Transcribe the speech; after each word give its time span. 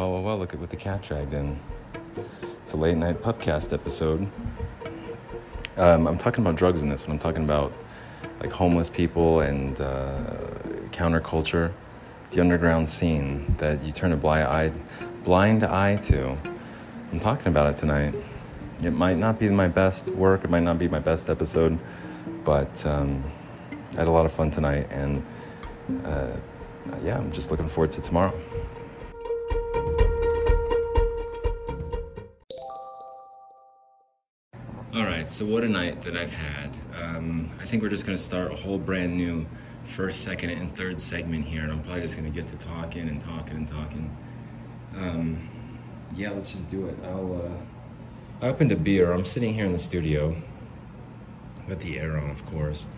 well, 0.00 0.12
well, 0.12 0.22
well, 0.22 0.38
look 0.38 0.54
at 0.54 0.60
what 0.60 0.70
the 0.70 0.76
cat 0.76 1.02
dragged 1.02 1.34
in. 1.34 1.60
It's 2.62 2.72
a 2.72 2.76
late 2.78 2.96
night 2.96 3.20
pubcast 3.20 3.74
episode. 3.74 4.26
Um, 5.76 6.06
I'm 6.06 6.16
talking 6.16 6.42
about 6.42 6.56
drugs 6.56 6.80
in 6.80 6.88
this 6.88 7.06
one. 7.06 7.16
I'm 7.16 7.18
talking 7.18 7.44
about 7.44 7.70
like 8.40 8.50
homeless 8.50 8.88
people 8.88 9.40
and 9.40 9.78
uh, 9.78 10.36
counterculture, 10.90 11.70
the 12.30 12.40
underground 12.40 12.88
scene 12.88 13.54
that 13.58 13.84
you 13.84 13.92
turn 13.92 14.12
a 14.12 14.16
blind 14.16 14.48
eye, 14.48 14.72
blind 15.22 15.64
eye 15.64 15.96
to. 15.96 16.34
I'm 17.12 17.20
talking 17.20 17.48
about 17.48 17.70
it 17.74 17.76
tonight. 17.76 18.14
It 18.82 18.92
might 18.92 19.18
not 19.18 19.38
be 19.38 19.50
my 19.50 19.68
best 19.68 20.08
work. 20.14 20.44
It 20.44 20.48
might 20.48 20.62
not 20.62 20.78
be 20.78 20.88
my 20.88 21.00
best 21.00 21.28
episode, 21.28 21.78
but 22.42 22.86
um, 22.86 23.22
I 23.92 23.96
had 23.96 24.08
a 24.08 24.10
lot 24.10 24.24
of 24.24 24.32
fun 24.32 24.50
tonight, 24.50 24.86
and 24.90 25.22
uh, 26.06 26.30
yeah, 27.02 27.18
I'm 27.18 27.30
just 27.32 27.50
looking 27.50 27.68
forward 27.68 27.92
to 27.92 28.00
tomorrow. 28.00 28.32
So 35.30 35.46
what 35.46 35.62
a 35.62 35.68
night 35.68 36.00
that 36.02 36.16
I've 36.16 36.32
had. 36.32 36.70
Um, 36.92 37.52
I 37.60 37.64
think 37.64 37.84
we're 37.84 37.88
just 37.88 38.04
going 38.04 38.18
to 38.18 38.22
start 38.22 38.50
a 38.50 38.56
whole 38.56 38.78
brand 38.78 39.16
new 39.16 39.46
first, 39.84 40.24
second, 40.24 40.50
and 40.50 40.74
third 40.76 41.00
segment 41.00 41.44
here, 41.44 41.62
and 41.62 41.70
I'm 41.70 41.84
probably 41.84 42.02
just 42.02 42.16
going 42.16 42.30
to 42.30 42.36
get 42.36 42.50
to 42.50 42.56
talking 42.56 43.08
and 43.08 43.20
talking 43.20 43.58
and 43.58 43.68
talking. 43.68 44.16
Um, 44.96 45.48
yeah, 46.16 46.30
let's 46.30 46.50
just 46.50 46.68
do 46.68 46.86
it. 46.86 46.98
I'll. 47.04 47.42
Uh, 47.46 48.44
I 48.44 48.48
opened 48.48 48.72
a 48.72 48.76
beer. 48.76 49.12
I'm 49.12 49.24
sitting 49.24 49.54
here 49.54 49.64
in 49.66 49.72
the 49.72 49.78
studio. 49.78 50.34
Got 51.68 51.78
the 51.78 52.00
air 52.00 52.18
on, 52.18 52.28
of 52.30 52.44
course. 52.46 52.88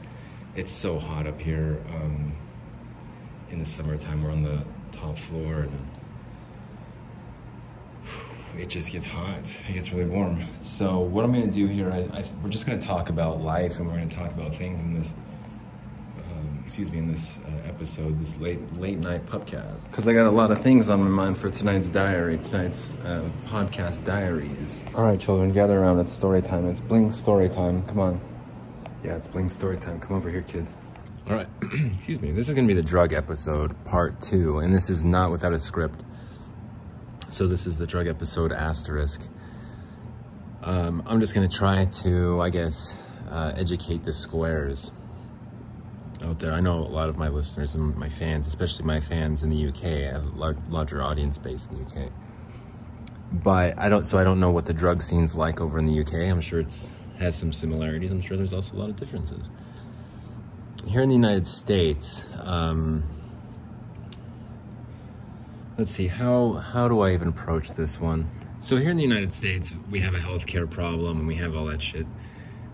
It's 0.57 0.73
so 0.73 0.99
hot 0.99 1.27
up 1.27 1.39
here. 1.39 1.85
Um, 1.91 2.35
in 3.51 3.59
the 3.59 3.67
summertime, 3.67 4.23
we're 4.23 4.31
on 4.31 4.43
the 4.43 4.65
top 4.91 5.19
floor, 5.19 5.61
and 5.61 5.87
it 8.59 8.69
just 8.69 8.93
gets 8.93 9.07
hot. 9.07 9.61
It 9.69 9.75
gets 9.75 9.93
really 9.93 10.09
warm. 10.09 10.45
So 10.61 11.01
what 11.01 11.25
I'm 11.25 11.33
gonna 11.33 11.47
do 11.47 11.67
here, 11.67 11.91
I, 11.91 12.19
I, 12.19 12.25
we're 12.43 12.51
just 12.51 12.67
gonna 12.67 12.81
talk 12.81 13.09
about 13.09 13.41
life, 13.41 13.79
and 13.79 13.87
we're 13.87 13.95
gonna 13.95 14.09
talk 14.09 14.33
about 14.33 14.55
things 14.55 14.83
in 14.83 14.95
this, 14.95 15.15
um, 16.19 16.61
excuse 16.63 16.93
me, 16.93 16.99
in 16.99 17.11
this 17.11 17.39
uh, 17.39 17.69
episode, 17.69 18.19
this 18.19 18.37
late 18.39 18.61
late 18.79 18.99
night 18.99 19.25
pubcast. 19.27 19.89
Because 19.89 20.07
I 20.07 20.13
got 20.13 20.27
a 20.27 20.31
lot 20.31 20.51
of 20.51 20.61
things 20.61 20.89
on 20.89 21.03
my 21.03 21.09
mind 21.09 21.39
for 21.39 21.51
tonight's 21.51 21.89
diary, 21.89 22.39
tonight's 22.39 22.95
uh, 23.05 23.29
podcast 23.47 24.05
diaries. 24.05 24.85
All 24.95 25.05
right, 25.05 25.19
children, 25.19 25.53
gather 25.53 25.79
around. 25.79 26.01
It's 26.01 26.13
story 26.13 26.43
time. 26.43 26.69
It's 26.69 26.81
Bling 26.81 27.11
story 27.11 27.49
time. 27.49 27.83
Come 27.87 28.01
on. 28.01 28.21
Yeah, 29.03 29.17
it's 29.17 29.29
Bling 29.29 29.49
story 29.49 29.79
time. 29.79 29.99
Come 29.99 30.17
over 30.17 30.31
here, 30.31 30.43
kids. 30.43 30.77
All 31.29 31.37
right, 31.37 31.49
excuse 31.95 32.21
me. 32.21 32.33
This 32.33 32.49
is 32.49 32.55
gonna 32.55 32.69
be 32.69 32.75
the 32.75 32.83
drug 32.83 33.13
episode, 33.13 33.83
part 33.85 34.21
two, 34.21 34.59
and 34.59 34.75
this 34.75 34.91
is 34.91 35.05
not 35.05 35.31
without 35.31 35.53
a 35.53 35.59
script. 35.59 36.05
So 37.33 37.47
this 37.47 37.67
is 37.67 37.79
the 37.79 37.87
drug 37.87 38.09
episode 38.09 38.53
asterisk. 38.53 39.27
Um, 40.63 41.03
I'm 41.07 41.19
just 41.19 41.35
gonna 41.35 41.49
try 41.49 41.87
to, 41.87 42.43
I 42.43 42.51
guess, 42.51 42.95
uh, 43.31 43.55
educate 43.57 44.05
the 44.05 44.13
squares 44.13 44.93
out 46.23 46.41
there. 46.41 46.53
I 46.53 46.61
know 46.61 46.81
a 46.81 46.93
lot 46.93 47.09
of 47.09 47.17
my 47.17 47.29
listeners 47.29 47.75
and 47.75 47.97
my 47.97 48.11
fans, 48.11 48.47
especially 48.49 48.85
my 48.85 49.01
fans 49.01 49.43
in 49.43 49.49
the 49.49 49.69
UK, 49.69 50.13
have 50.13 50.27
a 50.27 50.55
larger 50.69 51.03
audience 51.03 51.39
base 51.39 51.67
in 51.71 51.79
the 51.79 51.85
UK. 51.85 52.13
But 53.33 53.79
I 53.79 53.89
don't, 53.89 54.05
so 54.05 54.19
I 54.19 54.25
don't 54.25 54.39
know 54.39 54.51
what 54.51 54.67
the 54.67 54.75
drug 54.75 55.01
scene's 55.01 55.35
like 55.35 55.59
over 55.59 55.79
in 55.79 55.87
the 55.87 56.01
UK. 56.01 56.31
I'm 56.31 56.43
sure 56.43 56.61
it 56.61 56.89
has 57.19 57.35
some 57.35 57.51
similarities. 57.51 58.11
I'm 58.11 58.21
sure 58.21 58.37
there's 58.37 58.53
also 58.53 58.77
a 58.77 58.79
lot 58.79 58.91
of 58.91 58.97
differences. 58.97 59.49
Here 60.85 61.01
in 61.01 61.09
the 61.09 61.15
United 61.15 61.47
States, 61.47 62.27
um, 62.43 63.05
let's 65.79 65.91
see, 65.91 66.07
how, 66.07 66.53
how 66.53 66.89
do 66.89 67.01
I 67.01 67.13
even 67.13 67.29
approach 67.29 67.73
this 67.73 68.01
one? 68.01 68.31
So 68.61 68.77
here 68.77 68.91
in 68.91 68.97
the 68.97 69.03
United 69.03 69.35
States, 69.35 69.75
we 69.91 70.01
have 70.01 70.15
a 70.15 70.19
healthcare 70.19 70.71
problem 70.71 71.19
and 71.19 71.27
we 71.27 71.35
have 71.37 71.57
all 71.57 71.65
that 71.67 71.83
shit. 71.83 72.07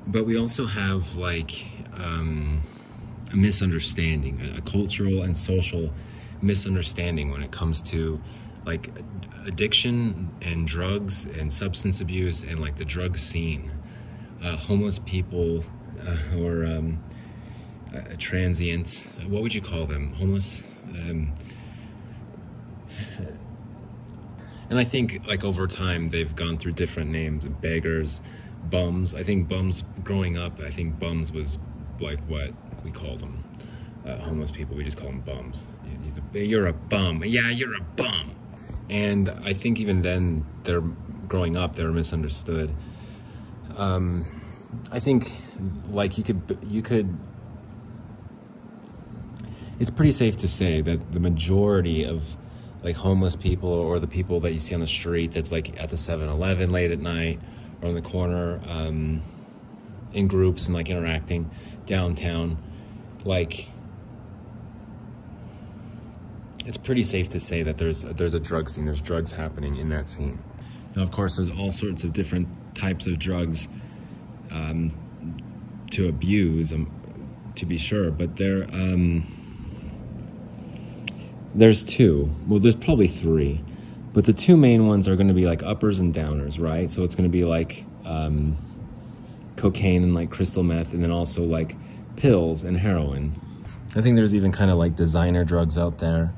But 0.07 0.27
we 0.27 0.39
also 0.39 0.67
have 0.67 1.17
like 1.17 1.67
um, 1.95 2.63
a 3.33 3.37
misunderstanding, 3.37 4.41
a, 4.57 4.61
cultural 4.63 5.23
and 5.23 5.37
social 5.37 5.93
misunderstanding 6.43 7.31
when 7.31 7.43
it 7.43 7.51
comes 7.51 7.83
to 7.83 8.21
like 8.65 8.91
addiction 9.47 10.29
and 10.43 10.67
drugs 10.67 11.25
and 11.25 11.53
substance 11.53 12.01
abuse 12.01 12.43
and 12.43 12.61
like 12.61 12.77
the 12.77 12.85
drug 12.85 13.17
scene. 13.17 13.71
Uh, 14.43 14.57
homeless 14.57 14.99
people 15.01 15.65
uh, 16.07 16.39
or 16.39 16.65
um, 16.65 17.03
uh, 17.95 18.01
transients, 18.19 19.11
what 19.27 19.43
would 19.43 19.55
you 19.55 19.63
call 19.63 19.87
them? 19.87 20.13
Homeless? 20.13 20.65
Um, 20.91 21.33
and 24.71 24.79
I 24.79 24.85
think 24.85 25.27
like 25.27 25.45
over 25.45 25.67
time 25.67 26.09
they've 26.09 26.35
gone 26.35 26.59
through 26.59 26.73
different 26.73 27.11
names, 27.11 27.45
beggars, 27.61 28.21
bums. 28.71 29.15
I 29.15 29.23
think 29.23 29.49
bums 29.49 29.85
growing 30.03 30.37
up, 30.37 30.61
I 30.61 30.71
think 30.71 30.99
bums 30.99 31.33
was 31.33 31.59
like 32.01 32.21
what 32.29 32.53
we 32.85 32.91
call 32.91 33.17
them. 33.17 33.45
Uh, 34.07 34.17
homeless 34.19 34.51
people, 34.51 34.77
we 34.77 34.85
just 34.85 34.97
call 34.97 35.09
them 35.09 35.21
bums. 35.21 35.65
A, 36.35 36.39
you're 36.39 36.67
a 36.67 36.73
bum. 36.73 37.23
Yeah, 37.25 37.51
you're 37.51 37.77
a 37.77 37.83
bum. 37.83 38.35
And 38.89 39.29
I 39.45 39.53
think 39.53 39.81
even 39.81 40.01
then, 40.01 40.47
they're 40.63 40.81
growing 41.27 41.57
up, 41.57 41.77
they 41.77 41.85
were 41.85 41.93
misunderstood. 41.93 42.75
Um, 43.77 44.25
I 44.91 44.99
think 44.99 45.31
like 45.91 46.19
you 46.19 46.25
could 46.25 46.59
you 46.67 46.83
could 46.83 47.17
it's 49.79 49.91
pretty 49.91 50.13
safe 50.13 50.37
to 50.39 50.49
say 50.49 50.81
that 50.81 51.13
the 51.13 51.21
majority 51.21 52.05
of 52.05 52.37
like 52.83 52.97
homeless 52.97 53.37
people 53.37 53.71
or 53.71 53.99
the 53.99 54.07
people 54.07 54.41
that 54.41 54.53
you 54.53 54.59
see 54.59 54.75
on 54.75 54.81
the 54.81 54.87
street 54.87 55.33
that's 55.33 55.51
like 55.51 55.81
at 55.81 55.89
the 55.89 55.97
7-Eleven 55.97 56.71
late 56.71 56.91
at 56.91 56.99
night 56.99 57.41
or 57.83 57.89
on 57.89 57.95
the 57.95 58.03
corner 58.03 58.61
um, 58.67 59.23
in 60.13 60.29
groups 60.29 60.67
and 60.67 60.75
like 60.75 60.89
interacting 60.89 61.51
downtown 61.87 62.59
like 63.25 63.69
it's 66.69 66.79
pretty 66.79 67.03
safe 67.03 67.31
to 67.31 67.41
say 67.41 67.63
that 67.63 67.79
there's 67.79 68.03
there's 68.03 68.35
a 68.35 68.41
drug 68.41 68.69
scene. 68.69 68.85
There's 68.85 69.01
drugs 69.01 69.33
happening 69.33 69.77
in 69.77 69.89
that 69.89 70.07
scene. 70.07 70.39
Now 70.95 71.03
of 71.03 71.11
course 71.11 71.37
there's 71.37 71.51
all 71.51 71.71
sorts 71.71 72.05
of 72.05 72.13
different 72.13 72.49
types 72.75 73.07
of 73.07 73.19
drugs 73.19 73.69
um, 74.51 74.93
to 75.93 76.09
abuse 76.09 76.73
um, 76.73 76.91
to 77.55 77.67
be 77.67 77.79
sure 77.79 78.11
but 78.11 78.37
they're 78.37 78.65
um, 78.65 79.38
there's 81.55 81.83
two. 81.85 82.35
Well, 82.47 82.59
there's 82.59 82.77
probably 82.77 83.09
three. 83.09 83.63
But 84.13 84.25
the 84.27 84.33
two 84.33 84.57
main 84.57 84.87
ones 84.87 85.07
are 85.07 85.17
going 85.17 85.29
to 85.29 85.35
be 85.35 85.45
like 85.45 85.63
uppers 85.63 86.01
and 86.01 86.15
downers, 86.15 86.59
right? 86.61 86.89
So 86.89 87.03
it's 87.05 87.15
going 87.15 87.29
to 87.29 87.33
be 87.33 87.45
like 87.45 87.85
um, 88.05 88.57
cocaine 89.57 90.03
and 90.03 90.15
like 90.15 90.31
crystal 90.31 90.63
meth, 90.63 90.93
and 90.93 91.03
then 91.03 91.11
also 91.11 91.43
like 91.43 91.77
pills 92.17 92.65
and 92.65 92.79
heroin. 92.79 93.41
I 93.95 94.01
think 94.01 94.17
there's 94.17 94.35
even 94.35 94.53
kind 94.53 94.71
of 94.71 94.79
like 94.79 94.97
designer 94.97 95.45
drugs 95.45 95.79
out 95.79 95.99
there 95.99 96.33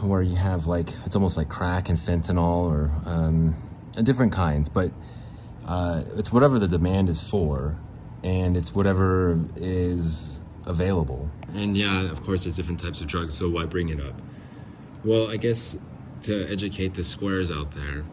where 0.00 0.22
you 0.22 0.36
have 0.36 0.66
like, 0.66 0.90
it's 1.06 1.14
almost 1.14 1.36
like 1.36 1.48
crack 1.48 1.88
and 1.88 1.98
fentanyl 1.98 2.70
or 2.70 2.90
um, 3.06 3.54
different 4.02 4.32
kinds, 4.32 4.68
but 4.68 4.92
uh, 5.66 6.02
it's 6.16 6.32
whatever 6.32 6.58
the 6.58 6.68
demand 6.68 7.08
is 7.08 7.20
for, 7.20 7.76
and 8.22 8.56
it's 8.56 8.74
whatever 8.74 9.38
is 9.56 10.33
available. 10.66 11.30
And 11.54 11.76
yeah, 11.76 12.10
of 12.10 12.22
course, 12.24 12.44
there's 12.44 12.56
different 12.56 12.80
types 12.80 13.00
of 13.00 13.06
drugs, 13.06 13.34
so 13.34 13.48
why 13.48 13.64
bring 13.64 13.88
it 13.88 14.00
up? 14.00 14.20
Well, 15.04 15.30
I 15.30 15.36
guess 15.36 15.76
to 16.22 16.50
educate 16.50 16.94
the 16.94 17.04
squares 17.04 17.50
out 17.50 17.72
there 17.72 18.04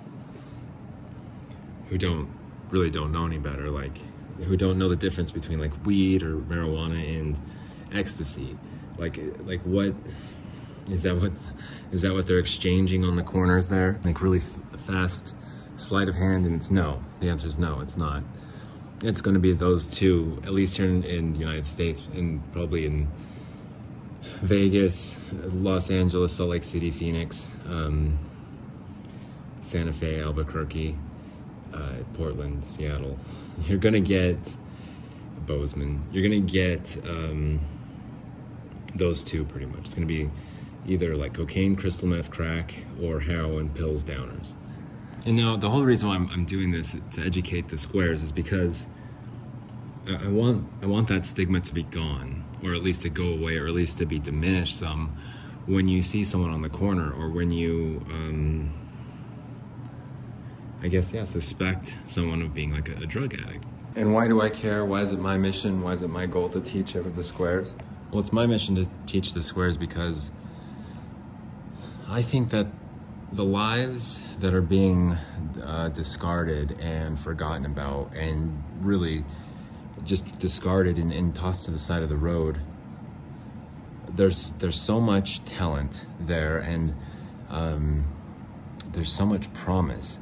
who 1.90 1.98
don't 1.98 2.30
really 2.70 2.90
don't 2.90 3.12
know 3.12 3.26
any 3.26 3.38
better, 3.38 3.70
like 3.70 3.98
who 4.38 4.58
don't 4.58 4.78
know 4.78 4.90
the 4.90 4.96
difference 4.96 5.32
between 5.32 5.60
like 5.60 5.72
weed 5.86 6.24
or 6.24 6.36
marijuana 6.36 7.20
and 7.20 7.38
ecstasy. 7.94 8.58
Like, 8.97 9.20
like 9.44 9.62
what 9.62 9.96
is 10.90 11.04
that? 11.04 11.16
What's 11.16 11.54
is 11.92 12.02
that? 12.02 12.14
What 12.14 12.28
they're 12.28 12.40
exchanging 12.40 13.06
on 13.06 13.16
the 13.16 13.24
corners 13.24 13.70
there? 13.70 14.00
Like 14.04 14.22
really 14.22 14.42
fast 14.78 15.36
sleight 15.78 16.09
of 16.09 16.16
hand, 16.16 16.46
and 16.46 16.56
it's 16.56 16.72
no. 16.72 17.02
The 17.20 17.30
answer 17.30 17.47
is 17.47 17.58
no. 17.58 17.80
It's 17.80 17.97
not 17.97 18.24
it's 19.03 19.22
going 19.22 19.34
to 19.34 19.40
be 19.40 19.53
those 19.53 19.88
two, 19.88 20.40
at 20.44 20.53
least 20.53 20.78
here 20.78 20.86
in, 20.86 21.03
in 21.03 21.34
the 21.34 21.40
United 21.40 21.66
States, 21.66 22.03
and 22.14 22.42
probably 22.52 22.86
in 22.86 23.08
Vegas, 24.42 25.18
Los 25.32 25.90
Angeles, 25.90 26.34
Salt 26.34 26.50
Lake 26.50 26.64
City, 26.64 26.92
Phoenix, 26.92 27.48
um, 27.68 28.18
Santa 29.62 29.94
Fe, 29.94 30.22
Albuquerque, 30.22 30.96
uh, 31.74 31.96
Portland, 32.14 32.64
Seattle. 32.64 33.18
You're 33.66 33.80
going 33.80 33.94
to 33.94 34.02
get 34.02 34.38
Bozeman. 35.46 36.04
You're 36.12 36.28
going 36.28 36.46
to 36.46 36.52
get 36.52 36.97
um, 37.08 37.59
those 38.96 39.24
two 39.24 39.46
pretty 39.46 39.66
much. 39.66 39.82
It's 39.82 39.94
going 39.94 40.08
to 40.08 40.14
be 40.14 40.30
either 40.88 41.16
like 41.16 41.34
cocaine, 41.34 41.76
crystal 41.76 42.08
meth, 42.08 42.32
crack, 42.32 42.76
or 43.02 43.20
heroin, 43.20 43.70
pills, 43.70 44.04
downers. 44.04 44.54
And 45.26 45.38
now 45.38 45.56
the 45.56 45.70
whole 45.70 45.84
reason 45.84 46.09
why 46.09 46.16
I'm, 46.16 46.29
I'm 46.29 46.46
doing 46.46 46.72
this 46.72 46.96
to 47.12 47.22
educate 47.22 47.68
the 47.68 47.78
squares 47.78 48.23
is 48.23 48.32
because 48.32 48.88
I 50.08 50.28
want 50.28 50.68
I 50.82 50.88
want 50.88 51.08
that 51.09 51.26
stigma 51.26 51.62
to 51.62 51.73
be 51.73 51.84
gone, 51.84 52.44
or 52.64 52.73
at 52.73 52.82
least 52.82 53.03
to 53.03 53.09
go 53.09 53.28
away, 53.28 53.58
or 53.58 53.68
at 53.68 53.73
least 53.73 54.00
to 54.00 54.06
be 54.06 54.18
diminished 54.18 54.78
some, 54.78 55.16
when 55.68 55.88
you 55.88 56.02
see 56.02 56.23
someone 56.23 56.52
on 56.52 56.62
the 56.62 56.70
corner 56.70 57.12
or 57.12 57.29
when 57.29 57.52
you, 57.52 58.03
um, 58.09 58.73
I 60.82 60.88
guess, 60.88 61.14
yeah, 61.14 61.26
suspect 61.26 61.96
someone 62.06 62.41
of 62.41 62.53
being 62.53 62.72
like 62.72 62.90
a, 62.90 63.03
a 63.03 63.06
drug 63.06 63.35
addict. 63.35 63.64
And 63.96 64.14
why 64.14 64.28
do 64.28 64.41
I 64.41 64.50
care? 64.50 64.85
Why 64.85 65.02
is 65.02 65.12
it 65.12 65.20
my 65.20 65.38
mission? 65.38 65.82
Why 65.82 65.91
is 65.91 66.02
it 66.02 66.09
my 66.09 66.26
goal 66.26 66.50
to 66.50 66.62
teach 66.62 66.96
over 66.96 67.09
the 67.09 67.23
squares? 67.23 67.76
Well, 68.09 68.20
it's 68.20 68.34
my 68.34 68.46
mission 68.47 68.76
to 68.76 68.90
teach 69.06 69.34
the 69.34 69.44
squares 69.44 69.78
because 69.78 70.32
I 72.08 72.22
think 72.22 72.50
that 72.50 72.68
the 73.32 73.46
lives 73.46 74.22
that 74.40 74.54
are 74.54 74.62
being 74.62 75.18
uh, 75.64 75.90
discarded 75.90 76.80
and 76.82 77.20
forgotten 77.20 77.66
about 77.66 78.14
and 78.16 78.62
really 78.82 79.24
just 80.04 80.38
discarded 80.40 80.98
and, 80.98 81.14
and, 81.14 81.36
tossed 81.36 81.66
to 81.66 81.72
the 81.72 81.80
side 81.80 82.04
of 82.04 82.10
the 82.10 82.18
road 82.18 82.60
there's 84.16 84.50
there's 84.60 84.80
so 84.80 85.00
much 85.00 85.44
talent 85.46 86.06
there 86.20 86.58
and 86.58 86.94
um, 87.50 88.06
there's 88.94 89.12
so 89.12 89.26
much 89.26 89.52
promise. 89.54 90.20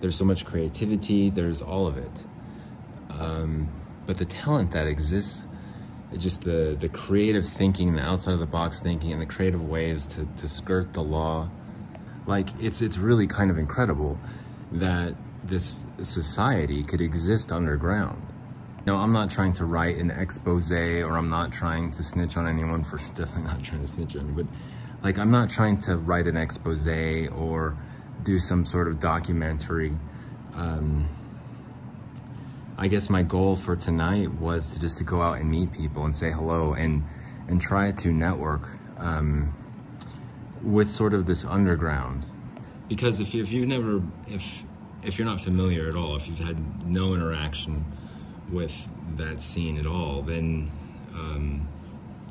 There's 0.00 0.16
so 0.16 0.24
much 0.24 0.44
creativity. 0.44 1.30
There's 1.30 1.60
all 1.62 1.86
of 1.86 1.96
it. 1.96 2.10
Um, 3.10 3.68
but 4.06 4.18
the 4.18 4.24
talent 4.24 4.72
that 4.72 4.86
exists 4.86 5.44
just 6.16 6.42
the 6.42 6.76
the 6.78 6.88
creative 6.88 7.46
thinking 7.46 7.94
the 7.94 8.02
outside 8.02 8.32
of 8.32 8.40
the 8.40 8.46
box 8.46 8.80
thinking 8.80 9.12
and 9.12 9.20
the 9.20 9.26
creative 9.26 9.62
ways 9.62 10.06
to, 10.06 10.26
to 10.38 10.48
skirt 10.48 10.94
the 10.94 11.02
law 11.02 11.50
like 12.28 12.48
it's 12.60 12.82
it's 12.82 12.98
really 12.98 13.26
kind 13.26 13.50
of 13.50 13.58
incredible 13.58 14.18
that 14.70 15.14
this 15.42 15.82
society 16.02 16.84
could 16.84 17.00
exist 17.00 17.50
underground. 17.50 18.22
No, 18.86 18.96
I'm 18.96 19.12
not 19.12 19.30
trying 19.30 19.54
to 19.54 19.64
write 19.64 19.96
an 19.96 20.10
expose 20.10 20.70
or 20.70 21.16
I'm 21.16 21.28
not 21.28 21.52
trying 21.52 21.90
to 21.92 22.02
snitch 22.02 22.36
on 22.36 22.46
anyone 22.46 22.84
for 22.84 22.98
definitely 23.14 23.44
not 23.44 23.64
trying 23.64 23.80
to 23.80 23.86
snitch 23.86 24.14
on 24.14 24.34
but 24.34 24.46
like 25.02 25.18
I'm 25.18 25.30
not 25.30 25.48
trying 25.48 25.78
to 25.80 25.96
write 25.96 26.26
an 26.26 26.36
expose 26.36 26.86
or 26.86 27.76
do 28.22 28.38
some 28.38 28.64
sort 28.66 28.88
of 28.88 29.00
documentary. 29.00 29.96
Um, 30.54 31.08
I 32.76 32.88
guess 32.88 33.08
my 33.08 33.22
goal 33.22 33.56
for 33.56 33.74
tonight 33.74 34.32
was 34.34 34.74
to 34.74 34.80
just 34.80 34.98
to 34.98 35.04
go 35.04 35.22
out 35.22 35.38
and 35.38 35.50
meet 35.50 35.72
people 35.72 36.04
and 36.04 36.14
say 36.14 36.30
hello 36.30 36.74
and 36.74 37.04
and 37.48 37.58
try 37.58 37.90
to 37.92 38.12
network. 38.12 38.68
Um, 38.98 39.54
with 40.62 40.90
sort 40.90 41.14
of 41.14 41.26
this 41.26 41.44
underground. 41.44 42.24
Because 42.88 43.20
if, 43.20 43.34
you, 43.34 43.42
if 43.42 43.52
you've 43.52 43.68
never, 43.68 44.02
if, 44.26 44.64
if 45.02 45.18
you're 45.18 45.26
not 45.26 45.40
familiar 45.40 45.88
at 45.88 45.94
all, 45.94 46.16
if 46.16 46.26
you've 46.26 46.38
had 46.38 46.86
no 46.86 47.14
interaction 47.14 47.84
with 48.50 48.88
that 49.16 49.42
scene 49.42 49.78
at 49.78 49.86
all, 49.86 50.22
then 50.22 50.70
um, 51.14 51.68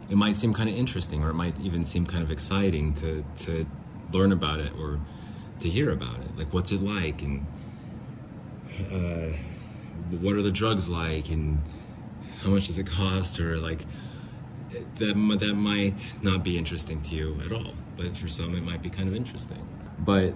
it 0.10 0.16
might 0.16 0.36
seem 0.36 0.54
kind 0.54 0.70
of 0.70 0.76
interesting 0.76 1.24
or 1.24 1.30
it 1.30 1.36
might 1.36 1.60
even 1.62 1.86
seem 1.86 2.06
kind 2.06 2.24
of 2.24 2.32
exciting 2.32 2.94
to, 2.96 3.24
to 3.38 3.66
learn 4.12 4.32
about 4.32 4.60
it 4.60 4.72
or 4.80 5.00
to 5.60 5.70
hear 5.70 5.92
about 5.92 6.20
it. 6.22 6.38
Like, 6.38 6.54
what's 6.54 6.72
it 6.72 6.82
like? 6.82 7.22
And 7.22 7.46
uh, 8.92 9.36
what 10.20 10.36
are 10.36 10.42
the 10.42 10.52
drugs 10.52 10.88
like? 10.90 11.30
And 11.30 11.62
how 12.42 12.50
much 12.50 12.68
does 12.68 12.78
it 12.78 12.88
cost? 12.88 13.40
Or 13.40 13.58
like, 13.58 13.82
that, 14.96 15.40
that 15.40 15.56
might 15.56 16.14
not 16.22 16.44
be 16.44 16.58
interesting 16.58 17.02
to 17.02 17.16
you 17.16 17.38
at 17.46 17.52
all 17.52 17.74
but 17.98 18.16
for 18.16 18.30
some 18.30 18.56
it 18.56 18.64
might 18.64 18.82
be 18.82 18.90
kind 18.90 19.10
of 19.10 19.16
interesting. 19.16 19.68
But 20.00 20.34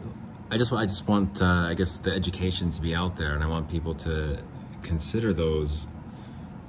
I 0.49 0.57
just 0.57 0.73
I 0.73 0.85
just 0.85 1.07
want 1.07 1.41
uh, 1.41 1.45
I 1.45 1.75
guess 1.75 1.99
the 1.99 2.11
education 2.11 2.71
to 2.71 2.81
be 2.81 2.93
out 2.93 3.15
there, 3.15 3.33
and 3.33 3.43
I 3.43 3.47
want 3.47 3.69
people 3.69 3.93
to 3.95 4.39
consider 4.81 5.31
those 5.31 5.85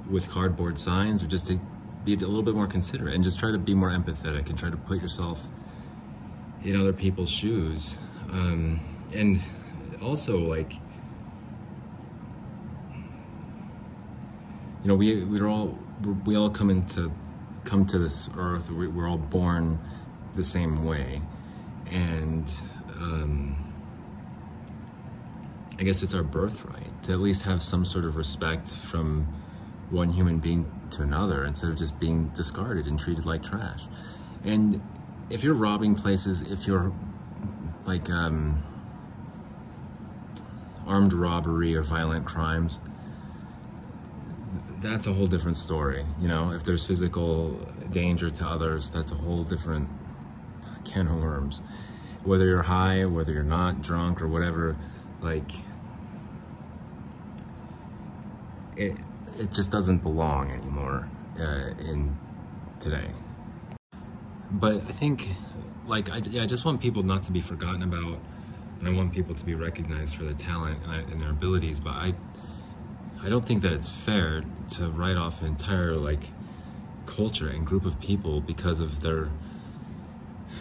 with 0.08 0.28
cardboard 0.28 0.78
signs, 0.78 1.24
or 1.24 1.26
just 1.26 1.46
to 1.48 1.58
be 2.04 2.14
a 2.14 2.18
little 2.18 2.42
bit 2.42 2.54
more 2.54 2.66
considerate 2.66 3.14
and 3.14 3.24
just 3.24 3.38
try 3.38 3.50
to 3.50 3.58
be 3.58 3.74
more 3.74 3.90
empathetic 3.90 4.48
and 4.48 4.58
try 4.58 4.68
to 4.68 4.76
put 4.76 5.00
yourself 5.00 5.46
in 6.64 6.78
other 6.78 6.92
people's 6.92 7.30
shoes, 7.30 7.96
um, 8.30 8.78
and 9.14 9.42
also 10.00 10.38
like. 10.38 10.74
You 14.82 14.88
know, 14.88 14.96
we 14.96 15.22
we're 15.22 15.46
all 15.46 15.78
we 16.24 16.34
all 16.36 16.50
come 16.50 16.68
into 16.68 17.12
come 17.64 17.86
to 17.86 17.98
this 17.98 18.28
earth. 18.36 18.70
We're 18.70 19.08
all 19.08 19.18
born 19.18 19.78
the 20.34 20.44
same 20.44 20.84
way. 20.84 21.20
And 21.90 22.50
um, 22.96 23.72
I 25.78 25.82
guess 25.82 26.02
it's 26.02 26.14
our 26.14 26.22
birthright 26.22 27.02
to 27.04 27.12
at 27.12 27.20
least 27.20 27.42
have 27.42 27.62
some 27.62 27.84
sort 27.84 28.04
of 28.04 28.16
respect 28.16 28.68
from 28.68 29.26
one 29.90 30.08
human 30.08 30.38
being 30.38 30.70
to 30.92 31.02
another 31.02 31.44
instead 31.44 31.70
of 31.70 31.76
just 31.76 31.98
being 31.98 32.28
discarded 32.28 32.86
and 32.86 32.98
treated 32.98 33.26
like 33.26 33.42
trash. 33.42 33.82
And 34.44 34.80
if 35.28 35.42
you're 35.44 35.54
robbing 35.54 35.94
places, 35.94 36.40
if 36.42 36.66
you're 36.66 36.92
like 37.84 38.08
um, 38.10 38.62
armed 40.86 41.12
robbery 41.12 41.74
or 41.76 41.82
violent 41.82 42.24
crimes, 42.26 42.80
that's 44.82 45.06
a 45.06 45.12
whole 45.12 45.26
different 45.26 45.56
story. 45.56 46.04
You 46.20 46.28
know, 46.28 46.50
if 46.52 46.64
there's 46.64 46.86
physical 46.86 47.52
danger 47.90 48.30
to 48.30 48.46
others, 48.46 48.90
that's 48.90 49.12
a 49.12 49.14
whole 49.14 49.44
different 49.44 49.88
can 50.84 51.06
of 51.06 51.16
worms. 51.16 51.62
Whether 52.24 52.46
you're 52.46 52.62
high, 52.62 53.04
whether 53.04 53.32
you're 53.32 53.42
not 53.42 53.82
drunk 53.82 54.20
or 54.20 54.28
whatever, 54.28 54.76
like 55.20 55.50
it 58.76 58.96
it 59.38 59.52
just 59.52 59.70
doesn't 59.70 59.98
belong 59.98 60.50
anymore 60.50 61.08
uh, 61.38 61.70
in 61.80 62.16
today. 62.80 63.08
But 64.50 64.76
I 64.76 64.92
think, 64.92 65.34
like, 65.86 66.10
I, 66.10 66.18
yeah, 66.18 66.42
I 66.42 66.46
just 66.46 66.64
want 66.64 66.80
people 66.80 67.02
not 67.02 67.22
to 67.24 67.32
be 67.32 67.40
forgotten 67.40 67.82
about, 67.82 68.18
and 68.78 68.88
I 68.88 68.92
want 68.92 69.14
people 69.14 69.34
to 69.34 69.44
be 69.44 69.54
recognized 69.54 70.16
for 70.16 70.24
their 70.24 70.34
talent 70.34 70.78
and, 70.86 71.10
and 71.10 71.22
their 71.22 71.30
abilities. 71.30 71.80
But 71.80 71.94
I, 71.94 72.14
I 73.24 73.28
don't 73.28 73.46
think 73.46 73.62
that 73.62 73.72
it's 73.72 73.88
fair 73.88 74.42
to 74.70 74.88
write 74.90 75.16
off 75.16 75.42
an 75.42 75.48
entire 75.48 75.94
like 75.94 76.24
culture 77.06 77.48
and 77.48 77.64
group 77.64 77.84
of 77.84 78.00
people 78.00 78.40
because 78.40 78.80
of 78.80 79.00
their 79.00 79.28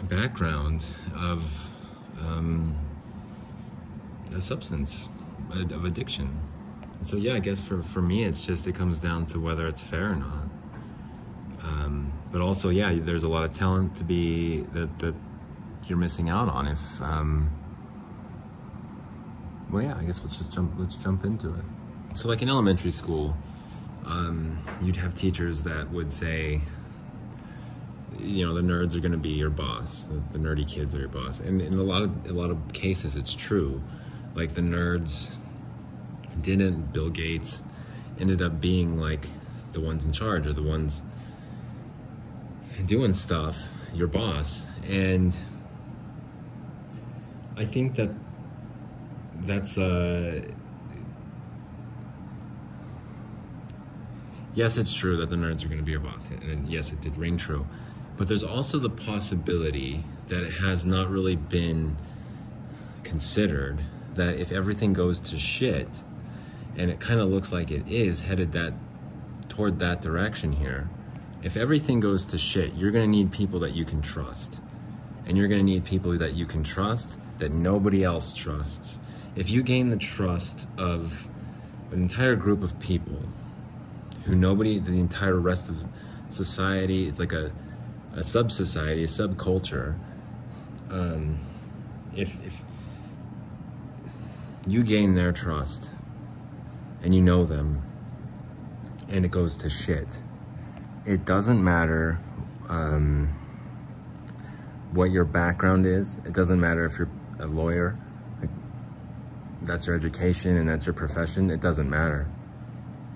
background 0.04 0.86
of 1.14 1.70
um, 2.20 2.76
a 4.34 4.40
substance, 4.40 5.08
of 5.50 5.84
addiction. 5.84 6.40
So 7.02 7.16
yeah, 7.16 7.34
I 7.34 7.40
guess 7.40 7.60
for, 7.60 7.82
for 7.82 8.00
me, 8.00 8.24
it's 8.24 8.46
just, 8.46 8.66
it 8.66 8.74
comes 8.74 9.00
down 9.00 9.26
to 9.26 9.40
whether 9.40 9.66
it's 9.66 9.82
fair 9.82 10.12
or 10.12 10.16
not. 10.16 10.48
Um, 11.62 12.12
but 12.30 12.40
also, 12.40 12.68
yeah, 12.68 12.96
there's 13.00 13.24
a 13.24 13.28
lot 13.28 13.44
of 13.44 13.52
talent 13.52 13.96
to 13.96 14.04
be, 14.04 14.60
that, 14.72 14.98
that 15.00 15.14
you're 15.86 15.98
missing 15.98 16.28
out 16.28 16.48
on 16.48 16.68
if, 16.68 17.02
um, 17.02 17.50
well, 19.70 19.82
yeah, 19.82 19.96
I 19.98 20.04
guess 20.04 20.20
let's 20.22 20.36
just 20.36 20.52
jump, 20.52 20.74
let's 20.76 20.94
jump 20.94 21.24
into 21.24 21.48
it. 21.54 21.64
So 22.14 22.28
like 22.28 22.42
in 22.42 22.48
elementary 22.48 22.90
school, 22.90 23.36
um, 24.04 24.62
you'd 24.82 24.96
have 24.96 25.14
teachers 25.14 25.62
that 25.62 25.90
would 25.90 26.12
say, 26.12 26.60
you 28.18 28.46
know 28.46 28.54
the 28.54 28.60
nerds 28.60 28.94
are 28.94 29.00
going 29.00 29.12
to 29.12 29.18
be 29.18 29.30
your 29.30 29.50
boss. 29.50 30.06
The, 30.32 30.38
nerdy 30.38 30.68
kids 30.68 30.94
are 30.94 31.00
your 31.00 31.08
boss. 31.08 31.40
And 31.40 31.60
in 31.60 31.74
a 31.74 31.82
lot 31.82 32.02
of 32.02 32.26
a 32.26 32.32
lot 32.32 32.50
of 32.50 32.72
cases 32.72 33.16
it's 33.16 33.34
true. 33.34 33.82
Like 34.34 34.52
the 34.52 34.60
nerds 34.60 35.30
didn't 36.40 36.92
bill 36.92 37.10
gates 37.10 37.62
ended 38.20 38.42
up 38.42 38.60
being 38.60 38.98
like 38.98 39.26
the 39.72 39.80
ones 39.80 40.04
in 40.04 40.12
charge 40.12 40.46
or 40.46 40.52
the 40.52 40.62
ones 40.62 41.02
doing 42.86 43.14
stuff 43.14 43.58
your 43.94 44.06
boss. 44.06 44.70
And 44.86 45.32
i 47.56 47.64
think 47.64 47.94
that 47.96 48.10
that's 49.44 49.76
uh 49.76 50.42
yes 54.54 54.78
it's 54.78 54.92
true 54.92 55.16
that 55.16 55.30
the 55.30 55.36
nerds 55.36 55.64
are 55.64 55.68
going 55.68 55.78
to 55.78 55.84
be 55.84 55.92
your 55.92 56.00
boss 56.00 56.28
and 56.28 56.68
yes 56.68 56.92
it 56.92 57.00
did 57.00 57.16
ring 57.16 57.36
true 57.36 57.66
but 58.16 58.28
there's 58.28 58.44
also 58.44 58.78
the 58.78 58.90
possibility 58.90 60.04
that 60.28 60.42
it 60.42 60.52
has 60.52 60.84
not 60.84 61.10
really 61.10 61.36
been 61.36 61.96
considered 63.02 63.84
that 64.14 64.38
if 64.38 64.52
everything 64.52 64.92
goes 64.92 65.20
to 65.20 65.38
shit, 65.38 65.88
and 66.76 66.90
it 66.90 67.00
kind 67.00 67.20
of 67.20 67.28
looks 67.28 67.52
like 67.52 67.70
it 67.70 67.86
is 67.88 68.22
headed 68.22 68.52
that 68.52 68.74
toward 69.48 69.78
that 69.80 70.02
direction 70.02 70.52
here, 70.52 70.88
if 71.42 71.56
everything 71.56 72.00
goes 72.00 72.26
to 72.26 72.38
shit, 72.38 72.74
you're 72.74 72.90
gonna 72.90 73.06
need 73.06 73.32
people 73.32 73.60
that 73.60 73.74
you 73.74 73.84
can 73.84 74.00
trust. 74.00 74.62
And 75.26 75.36
you're 75.36 75.48
gonna 75.48 75.62
need 75.62 75.84
people 75.84 76.16
that 76.18 76.34
you 76.34 76.46
can 76.46 76.62
trust 76.62 77.18
that 77.38 77.52
nobody 77.52 78.04
else 78.04 78.34
trusts. 78.34 78.98
If 79.34 79.50
you 79.50 79.62
gain 79.62 79.88
the 79.88 79.96
trust 79.96 80.68
of 80.78 81.28
an 81.90 82.02
entire 82.02 82.36
group 82.36 82.62
of 82.62 82.78
people 82.78 83.20
who 84.24 84.34
nobody, 84.34 84.78
the 84.78 84.92
entire 84.92 85.38
rest 85.38 85.68
of 85.68 85.84
society, 86.28 87.08
it's 87.08 87.18
like 87.18 87.32
a 87.32 87.52
a 88.14 88.22
sub 88.22 88.52
society, 88.52 89.04
a 89.04 89.06
subculture, 89.06 89.98
um, 90.90 91.38
if, 92.14 92.36
if 92.44 92.62
you 94.66 94.82
gain 94.82 95.14
their 95.14 95.32
trust 95.32 95.90
and 97.02 97.14
you 97.14 97.22
know 97.22 97.44
them 97.44 97.82
and 99.08 99.24
it 99.24 99.30
goes 99.30 99.56
to 99.56 99.70
shit, 99.70 100.22
it 101.06 101.24
doesn't 101.24 101.62
matter 101.62 102.18
um, 102.68 103.34
what 104.92 105.10
your 105.10 105.24
background 105.24 105.86
is. 105.86 106.16
It 106.26 106.32
doesn't 106.32 106.60
matter 106.60 106.84
if 106.84 106.98
you're 106.98 107.10
a 107.40 107.46
lawyer, 107.46 107.98
like 108.40 108.50
that's 109.62 109.86
your 109.86 109.96
education 109.96 110.56
and 110.56 110.68
that's 110.68 110.86
your 110.86 110.94
profession. 110.94 111.50
It 111.50 111.60
doesn't 111.60 111.88
matter. 111.88 112.28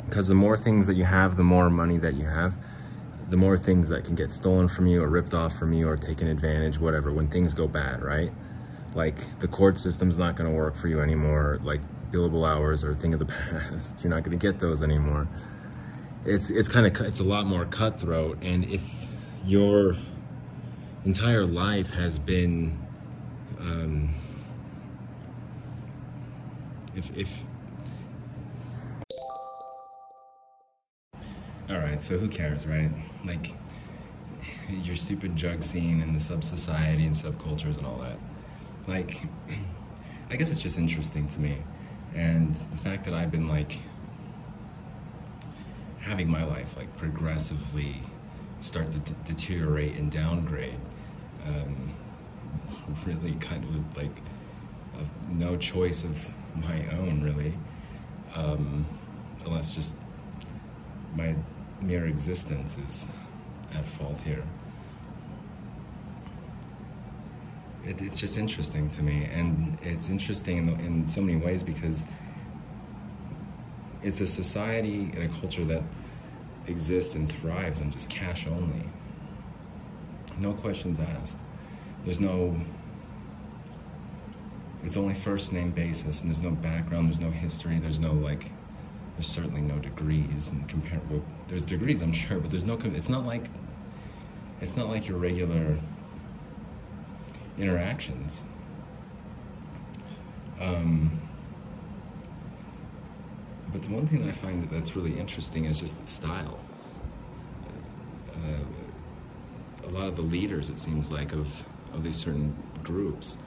Because 0.09 0.29
the 0.29 0.35
more 0.35 0.57
things 0.57 0.87
that 0.87 0.97
you 0.97 1.05
have, 1.05 1.37
the 1.37 1.45
more 1.45 1.69
money 1.69 1.99
that 1.99 2.15
you 2.15 2.27
have, 2.27 2.57
the 3.29 3.37
more 3.37 3.57
things 3.57 3.89
that 3.89 4.05
can 4.05 4.15
get 4.15 4.31
stolen 4.31 4.69
from 4.69 4.87
you 4.87 5.03
or 5.03 5.09
ripped 5.09 5.35
off 5.35 5.59
from 5.59 5.73
you 5.73 5.89
or 5.89 5.97
taken 5.97 6.29
advantage, 6.29 6.79
whatever, 6.79 7.13
when 7.13 7.29
things 7.29 7.53
go 7.53 7.67
bad, 7.67 8.03
right? 8.03 8.31
Like 8.95 9.17
the 9.41 9.49
court 9.49 9.79
system's 9.79 10.17
not 10.17 10.37
gonna 10.37 10.53
work 10.53 10.77
for 10.77 10.89
you 10.89 11.01
anymore. 11.01 11.59
Like 11.63 11.81
billable 12.13 12.49
hours 12.49 12.85
are 12.85 12.93
a 12.93 12.95
thing 12.95 13.15
of 13.15 13.19
the 13.19 13.27
past. 13.51 14.03
You're 14.03 14.11
not 14.11 14.23
gonna 14.23 14.37
get 14.37 14.61
those 14.61 14.83
anymore. 14.83 15.27
It's, 16.25 16.51
it's 16.51 16.69
kind 16.69 16.87
of, 16.87 17.07
it's 17.07 17.21
a 17.21 17.25
lot 17.25 17.47
more 17.47 17.65
cutthroat. 17.65 18.39
And 18.43 18.65
if 18.65 19.07
your 19.45 19.97
entire 21.05 21.47
life 21.47 21.91
has 21.93 22.19
been, 22.19 22.81
um, 23.61 24.15
if, 26.95 27.17
if, 27.17 27.45
all 31.69 31.79
right, 31.79 32.03
so 32.03 32.19
who 32.19 32.29
cares, 32.29 32.67
right? 32.67 32.91
Like, 33.25 33.55
your 34.69 34.97
stupid 34.97 35.35
drug 35.35 35.63
scene 35.63 36.01
and 36.01 36.15
the 36.15 36.21
sub 36.21 36.45
society 36.45 37.05
and 37.05 37.15
subcultures 37.15 37.77
and 37.79 37.87
all 37.87 37.99
that. 37.99 38.19
Like, 38.87 39.23
I 40.31 40.37
guess 40.37 40.51
it's 40.51 40.63
just 40.63 40.79
interesting 40.79 41.29
to 41.29 41.41
me. 41.41 41.59
And 42.15 42.55
the 42.55 42.77
fact 42.79 43.05
that 43.05 43.15
I've 43.15 43.31
been 43.31 43.49
like 43.49 43.79
having 46.07 46.31
my 46.31 46.45
life 46.45 46.77
like 46.77 46.97
progressively 46.97 48.01
start 48.61 48.91
to 48.93 48.99
deteriorate 49.25 49.97
and 49.97 50.11
downgrade 50.11 50.79
um, 51.45 51.93
really 53.05 53.35
kind 53.35 53.65
of 53.65 53.97
like 53.97 54.17
no 55.29 55.57
choice 55.57 56.05
of 56.05 56.33
my 56.55 56.87
own 56.97 57.21
really 57.23 57.53
um, 58.37 58.87
unless 59.45 59.75
just 59.75 59.97
my 61.17 61.35
mere 61.83 62.07
existence 62.07 62.79
is 62.79 63.09
at 63.75 63.87
fault 63.87 64.19
here 64.19 64.45
it, 67.87 68.03
it's 68.03 68.19
just 68.19 68.37
interesting 68.37 68.91
to 68.91 69.03
me 69.03 69.29
and 69.33 69.79
it's 69.83 70.09
interesting 70.09 70.59
in, 70.59 70.69
in 70.81 71.09
so 71.09 71.21
many 71.21 71.37
ways 71.37 71.63
because 71.63 72.05
it's 74.03 74.21
a 74.21 74.27
society 74.27 75.11
and 75.15 75.23
a 75.23 75.29
culture 75.41 75.65
that 75.65 75.83
exists 76.67 77.15
and 77.15 77.31
thrives 77.31 77.81
on 77.81 77.91
just 77.91 78.09
cash 78.09 78.47
only. 78.47 78.89
No 80.39 80.53
questions 80.53 80.99
asked. 81.01 81.39
There's 82.05 82.21
no, 82.21 82.61
it's 84.85 84.97
only 84.97 85.15
first 85.15 85.53
name 85.53 85.71
basis 85.71 86.21
and 86.21 86.29
there's 86.29 86.43
no 86.43 86.51
background, 86.51 87.09
there's 87.09 87.21
no 87.21 87.31
history, 87.31 87.79
there's 87.79 88.01
no 88.01 88.13
like, 88.13 88.51
there's 89.17 89.27
certainly 89.27 89.63
no 89.63 89.79
degrees 89.79 90.51
and 90.51 90.69
compare, 90.69 91.01
well, 91.11 91.23
there's 91.49 91.65
degrees 91.65 92.03
I'm 92.03 92.13
sure, 92.13 92.39
but 92.39 92.51
there's 92.51 92.67
no, 92.67 92.79
it's 92.85 93.09
not 93.09 93.25
like, 93.25 93.47
it's 94.61 94.77
not 94.77 94.89
like 94.89 95.09
your 95.09 95.17
regular 95.17 95.79
interactions. 97.59 98.45
Um, 100.61 101.19
but 103.73 103.83
the 103.83 103.89
one 103.89 104.07
thing 104.07 104.29
I 104.29 104.33
find 104.33 104.69
that's 104.69 104.95
really 104.95 105.19
interesting 105.19 105.65
is 105.65 105.81
just 105.81 106.07
style. 106.07 106.59
Uh, 108.35 109.87
a 109.87 109.91
lot 109.91 110.09
of 110.09 110.17
the 110.17 110.23
leaders, 110.23 110.69
it 110.69 110.79
seems 110.79 111.11
like, 111.11 111.33
of, 111.33 111.65
of 111.95 112.03
these 112.03 112.17
certain 112.17 112.55
groups, 112.83 113.39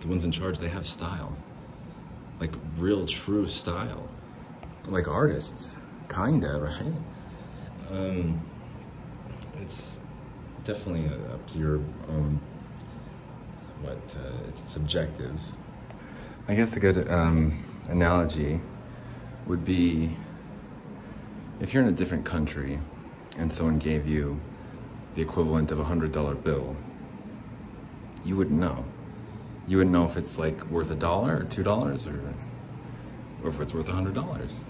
the 0.00 0.08
ones 0.08 0.24
in 0.24 0.32
charge, 0.32 0.58
they 0.58 0.68
have 0.68 0.86
style. 0.86 1.36
Like 2.40 2.54
real, 2.76 3.06
true 3.06 3.46
style. 3.46 4.08
Like 4.88 5.08
artists, 5.08 5.76
kinda, 6.08 6.60
right? 6.60 6.94
Um, 7.90 8.40
it's 9.60 9.98
definitely 10.64 11.08
up 11.32 11.46
to 11.48 11.58
your 11.58 11.76
own, 12.08 12.40
what, 13.82 13.98
uh, 14.16 14.48
it's 14.48 14.70
subjective. 14.70 15.38
I 16.46 16.54
guess 16.54 16.76
a 16.76 16.80
good 16.80 17.10
um, 17.10 17.62
analogy 17.88 18.60
would 19.46 19.64
be 19.64 20.16
if 21.60 21.74
you're 21.74 21.82
in 21.82 21.88
a 21.88 21.92
different 21.92 22.24
country 22.24 22.78
and 23.36 23.52
someone 23.52 23.78
gave 23.78 24.06
you 24.06 24.40
the 25.14 25.22
equivalent 25.22 25.70
of 25.70 25.80
a 25.80 25.84
hundred 25.84 26.12
dollar 26.12 26.34
bill, 26.34 26.76
you 28.24 28.36
wouldn't 28.36 28.58
know. 28.58 28.84
You 29.68 29.76
wouldn't 29.76 29.92
know 29.92 30.06
if 30.06 30.16
it's 30.16 30.38
like 30.38 30.64
worth 30.70 30.90
a 30.90 30.96
dollar 30.96 31.40
or 31.40 31.44
two 31.44 31.62
dollars 31.62 32.06
or 32.06 32.18
or 33.42 33.50
if 33.50 33.60
it's 33.60 33.74
worth 33.74 33.88
a 33.88 33.92
hundred 33.92 34.14
dollars. 34.14 34.64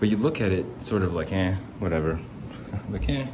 But 0.00 0.08
you 0.08 0.16
look 0.16 0.40
at 0.40 0.52
it 0.52 0.66
sort 0.84 1.02
of 1.02 1.14
like, 1.14 1.32
eh, 1.32 1.54
whatever. 1.78 2.18
like, 2.90 3.08
eh. 3.08 3.26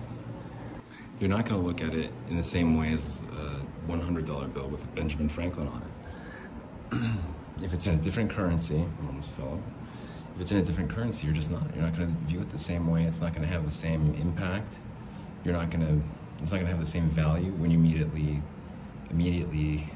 You're 1.20 1.30
not 1.30 1.46
gonna 1.46 1.62
look 1.62 1.82
at 1.82 1.94
it 1.94 2.12
in 2.28 2.36
the 2.36 2.44
same 2.44 2.76
way 2.76 2.92
as 2.92 3.22
a 3.36 3.90
$100 3.90 4.54
bill 4.54 4.68
with 4.68 4.94
Benjamin 4.94 5.28
Franklin 5.28 5.68
on 5.68 5.82
it. 5.82 7.10
if 7.62 7.72
it's 7.72 7.86
in 7.86 7.94
a 7.94 8.02
different 8.02 8.30
currency, 8.30 8.84
almost 9.06 9.30
fell. 9.32 9.60
If 10.34 10.42
it's 10.42 10.52
in 10.52 10.58
a 10.58 10.62
different 10.62 10.90
currency, 10.90 11.26
you're 11.26 11.34
just 11.34 11.50
not. 11.50 11.62
You're 11.74 11.84
not 11.84 11.94
to 11.94 12.06
view 12.06 12.40
it 12.40 12.50
the 12.50 12.58
same 12.58 12.86
way. 12.88 13.04
It's 13.04 13.20
not 13.20 13.34
to 13.34 13.46
have 13.46 13.64
the 13.64 13.70
same 13.70 14.14
impact. 14.14 14.74
You're 15.44 15.54
not 15.54 15.70
to. 15.70 16.00
It's 16.42 16.52
not 16.52 16.60
to 16.60 16.66
have 16.66 16.80
the 16.80 16.86
same 16.86 17.08
value 17.08 17.52
when 17.52 17.70
you 17.70 17.78
immediately, 17.78 18.42
immediately 19.10 19.90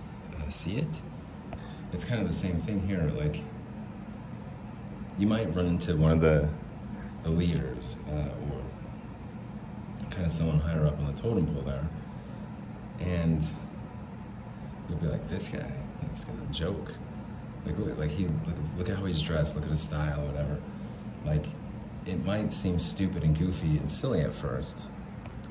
see 0.50 0.76
it. 0.76 1.00
It's 1.92 2.04
kind 2.04 2.20
of 2.20 2.26
the 2.26 2.34
same 2.34 2.60
thing 2.60 2.86
here. 2.86 3.12
Like, 3.16 3.42
you 5.18 5.26
might 5.26 5.54
run 5.54 5.66
into 5.66 5.96
one 5.96 6.12
of 6.12 6.20
the, 6.20 6.48
the 7.22 7.30
leaders 7.30 7.96
uh, 8.10 8.28
or 8.50 8.62
kind 10.10 10.26
of 10.26 10.32
someone 10.32 10.60
higher 10.60 10.86
up 10.86 10.98
on 10.98 11.14
the 11.14 11.20
totem 11.20 11.46
pole 11.46 11.62
there, 11.62 11.88
and 13.00 13.44
you'll 14.88 14.98
be 14.98 15.06
like, 15.06 15.28
"This 15.28 15.48
guy, 15.48 15.70
this 16.12 16.24
guy's 16.24 16.42
a 16.42 16.52
joke." 16.52 16.92
Like, 17.64 17.78
look, 17.78 17.98
like 17.98 18.10
he, 18.10 18.26
look, 18.26 18.56
look 18.76 18.88
at 18.88 18.96
how 18.96 19.04
he's 19.04 19.22
dressed, 19.22 19.54
look 19.54 19.64
at 19.64 19.70
his 19.70 19.80
style, 19.80 20.26
whatever. 20.26 20.60
Like, 21.24 21.46
it 22.06 22.24
might 22.24 22.52
seem 22.52 22.78
stupid 22.78 23.22
and 23.22 23.38
goofy 23.38 23.78
and 23.78 23.90
silly 23.90 24.20
at 24.20 24.34
first, 24.34 24.74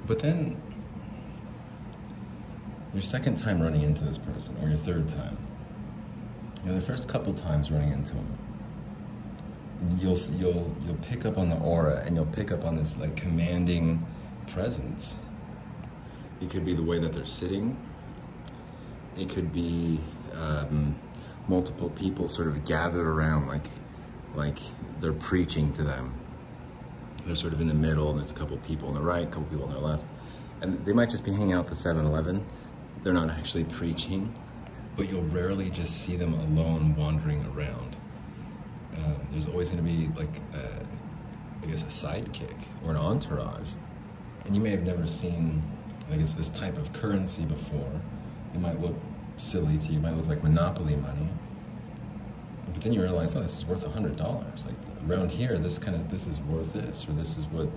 but 0.06 0.20
then 0.20 0.62
your 2.94 3.04
second 3.04 3.38
time 3.38 3.62
running 3.62 3.82
into 3.82 4.04
this 4.04 4.18
person, 4.18 4.56
or 4.62 4.68
your 4.68 4.78
third 4.78 5.08
time, 5.08 5.38
you 6.64 6.70
know, 6.70 6.76
the 6.76 6.86
first 6.86 7.08
couple 7.08 7.34
times 7.34 7.72
running 7.72 7.92
into 7.92 8.14
them, 8.14 8.38
you'll 10.00 10.18
you'll 10.38 10.76
you'll 10.86 10.96
pick 11.02 11.26
up 11.26 11.38
on 11.38 11.50
the 11.50 11.58
aura, 11.58 12.04
and 12.06 12.16
you'll 12.16 12.26
pick 12.26 12.52
up 12.52 12.66
on 12.66 12.76
this 12.76 12.98
like 12.98 13.16
commanding 13.16 14.06
presence. 14.48 15.16
It 16.42 16.50
could 16.50 16.66
be 16.66 16.74
the 16.74 16.84
way 16.84 17.00
that 17.00 17.14
they're 17.14 17.26
sitting. 17.26 17.78
It 19.18 19.30
could 19.30 19.52
be 19.52 20.00
um, 20.34 20.96
multiple 21.48 21.90
people 21.90 22.28
sort 22.28 22.48
of 22.48 22.66
gathered 22.66 23.06
around 23.06 23.48
like 23.48 23.68
like 24.36 24.58
they're 25.00 25.14
preaching 25.14 25.72
to 25.74 25.84
them. 25.84 26.14
They're 27.26 27.36
sort 27.36 27.54
of 27.54 27.62
in 27.62 27.68
the 27.68 27.74
middle 27.74 28.10
and 28.10 28.20
there's 28.20 28.32
a 28.32 28.36
couple 28.36 28.58
people 28.58 28.90
on 28.90 28.96
the 28.96 29.02
right, 29.02 29.24
a 29.24 29.28
couple 29.28 29.44
people 29.44 29.66
on 29.66 29.72
their 29.72 29.82
left. 29.82 30.04
And 30.62 30.84
they 30.86 30.94
might 30.94 31.10
just 31.10 31.24
be 31.24 31.32
hanging 31.32 31.54
out 31.54 31.66
at 31.66 31.68
the 31.68 31.76
7-Eleven. 31.76 32.46
They're 33.04 33.14
not 33.14 33.30
actually 33.30 33.66
preaching, 33.66 34.34
but 34.96 35.10
you'll 35.10 35.24
rarely 35.24 35.70
just 35.70 36.02
see 36.02 36.16
them 36.16 36.34
alone 36.34 36.96
wandering 36.96 37.46
around. 37.48 37.98
Uh, 38.96 39.16
there's 39.30 39.46
always 39.46 39.70
going 39.70 39.84
to 39.84 39.90
be 39.90 40.08
like, 40.18 40.38
a, 40.54 40.86
I 41.62 41.66
guess, 41.66 41.84
a 41.84 41.88
sidekick 41.88 42.56
or 42.84 42.92
an 42.92 42.98
entourage. 42.98 43.68
And 44.46 44.56
you 44.56 44.62
may 44.62 44.70
have 44.70 44.86
never 44.86 45.06
seen, 45.06 45.62
I 46.12 46.18
guess, 46.18 46.34
this 46.34 46.50
type 46.50 46.78
of 46.78 46.94
currency 46.94 47.44
before. 47.44 48.02
It 48.54 48.62
might 48.62 48.80
look 48.80 48.96
silly 49.38 49.78
to 49.78 49.88
you, 49.88 49.98
it 49.98 50.02
might 50.02 50.16
look 50.16 50.28
like 50.28 50.44
monopoly 50.44 50.96
money. 50.96 51.28
But 52.68 52.82
then 52.82 52.94
you 52.94 53.02
realize, 53.02 53.36
oh, 53.36 53.42
this 53.42 53.58
is 53.58 53.66
worth 53.66 53.86
a 53.86 53.90
hundred 53.90 54.16
dollars. 54.16 54.66
Like 54.66 54.76
around 55.08 55.32
here, 55.32 55.58
this 55.58 55.78
kind 55.78 55.96
of 55.96 56.10
this 56.10 56.26
is 56.26 56.40
worth 56.42 56.74
this, 56.74 57.06
or 57.08 57.14
this 57.14 57.38
is 57.38 57.46
what 57.48 57.68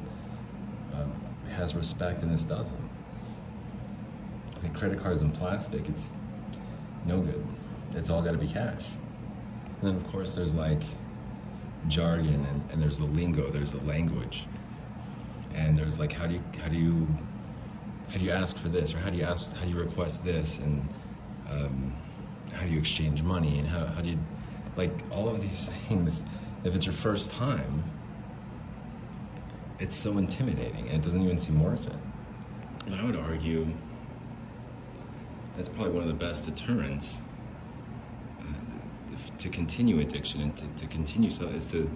um, 0.95 1.12
has 1.50 1.75
respect 1.75 2.23
and 2.23 2.33
this 2.33 2.45
doesn't. 2.45 2.85
Credit 4.75 5.00
cards 5.00 5.22
and 5.22 5.34
plastic, 5.34 5.88
it's 5.88 6.12
no 7.04 7.20
good. 7.20 7.46
It's 7.94 8.10
all 8.10 8.22
got 8.22 8.32
to 8.32 8.38
be 8.38 8.48
cash. 8.48 8.84
And 9.80 9.90
then 9.90 9.96
of 9.96 10.06
course 10.08 10.34
there's 10.34 10.54
like 10.54 10.82
jargon 11.88 12.44
and, 12.46 12.70
and 12.72 12.82
there's 12.82 12.98
the 12.98 13.06
lingo, 13.06 13.50
there's 13.50 13.72
the 13.72 13.82
language, 13.84 14.46
and 15.54 15.78
there's 15.78 15.98
like 15.98 16.12
how 16.12 16.26
do 16.26 16.34
you 16.34 16.42
how 16.60 16.68
do 16.68 16.76
you 16.76 17.06
how 18.08 18.18
do 18.18 18.25
you 18.25 18.30
ask 18.30 18.56
for 18.56 18.68
this 18.68 18.94
or 18.94 18.98
how 18.98 19.10
do 19.10 19.16
you 19.16 19.25
ask 19.25 19.54
how 19.56 19.64
do 19.64 19.70
you 19.70 19.78
request 19.78 20.25
this 20.25 20.58
and 20.58 20.88
um, 21.50 21.92
how 22.52 22.64
do 22.64 22.72
you 22.72 22.78
exchange 22.78 23.22
money 23.22 23.58
and 23.58 23.68
how, 23.68 23.86
how 23.86 24.00
do 24.00 24.10
you, 24.10 24.18
like 24.76 24.92
all 25.10 25.28
of 25.28 25.40
these 25.40 25.66
things, 25.88 26.22
if 26.64 26.75
it's 26.75 26.86
your 26.86 26.94
first 26.94 27.30
time, 27.30 27.84
it's 29.78 29.94
so 29.94 30.16
intimidating 30.18 30.88
and 30.88 30.98
it 30.98 31.02
doesn't 31.02 31.22
even 31.22 31.38
seem 31.38 31.62
worth 31.62 31.86
it. 31.86 31.96
And 32.86 32.94
I 32.94 33.04
would 33.04 33.16
argue 33.16 33.66
that's 35.56 35.68
probably 35.68 35.92
one 35.92 36.02
of 36.02 36.08
the 36.08 36.14
best 36.14 36.44
deterrents 36.46 37.20
uh, 38.40 39.16
to 39.38 39.48
continue 39.48 40.00
addiction 40.00 40.40
and 40.40 40.56
to, 40.56 40.66
to 40.76 40.86
continue 40.86 41.30
so 41.30 41.44
is 41.46 41.70
to 41.70 41.90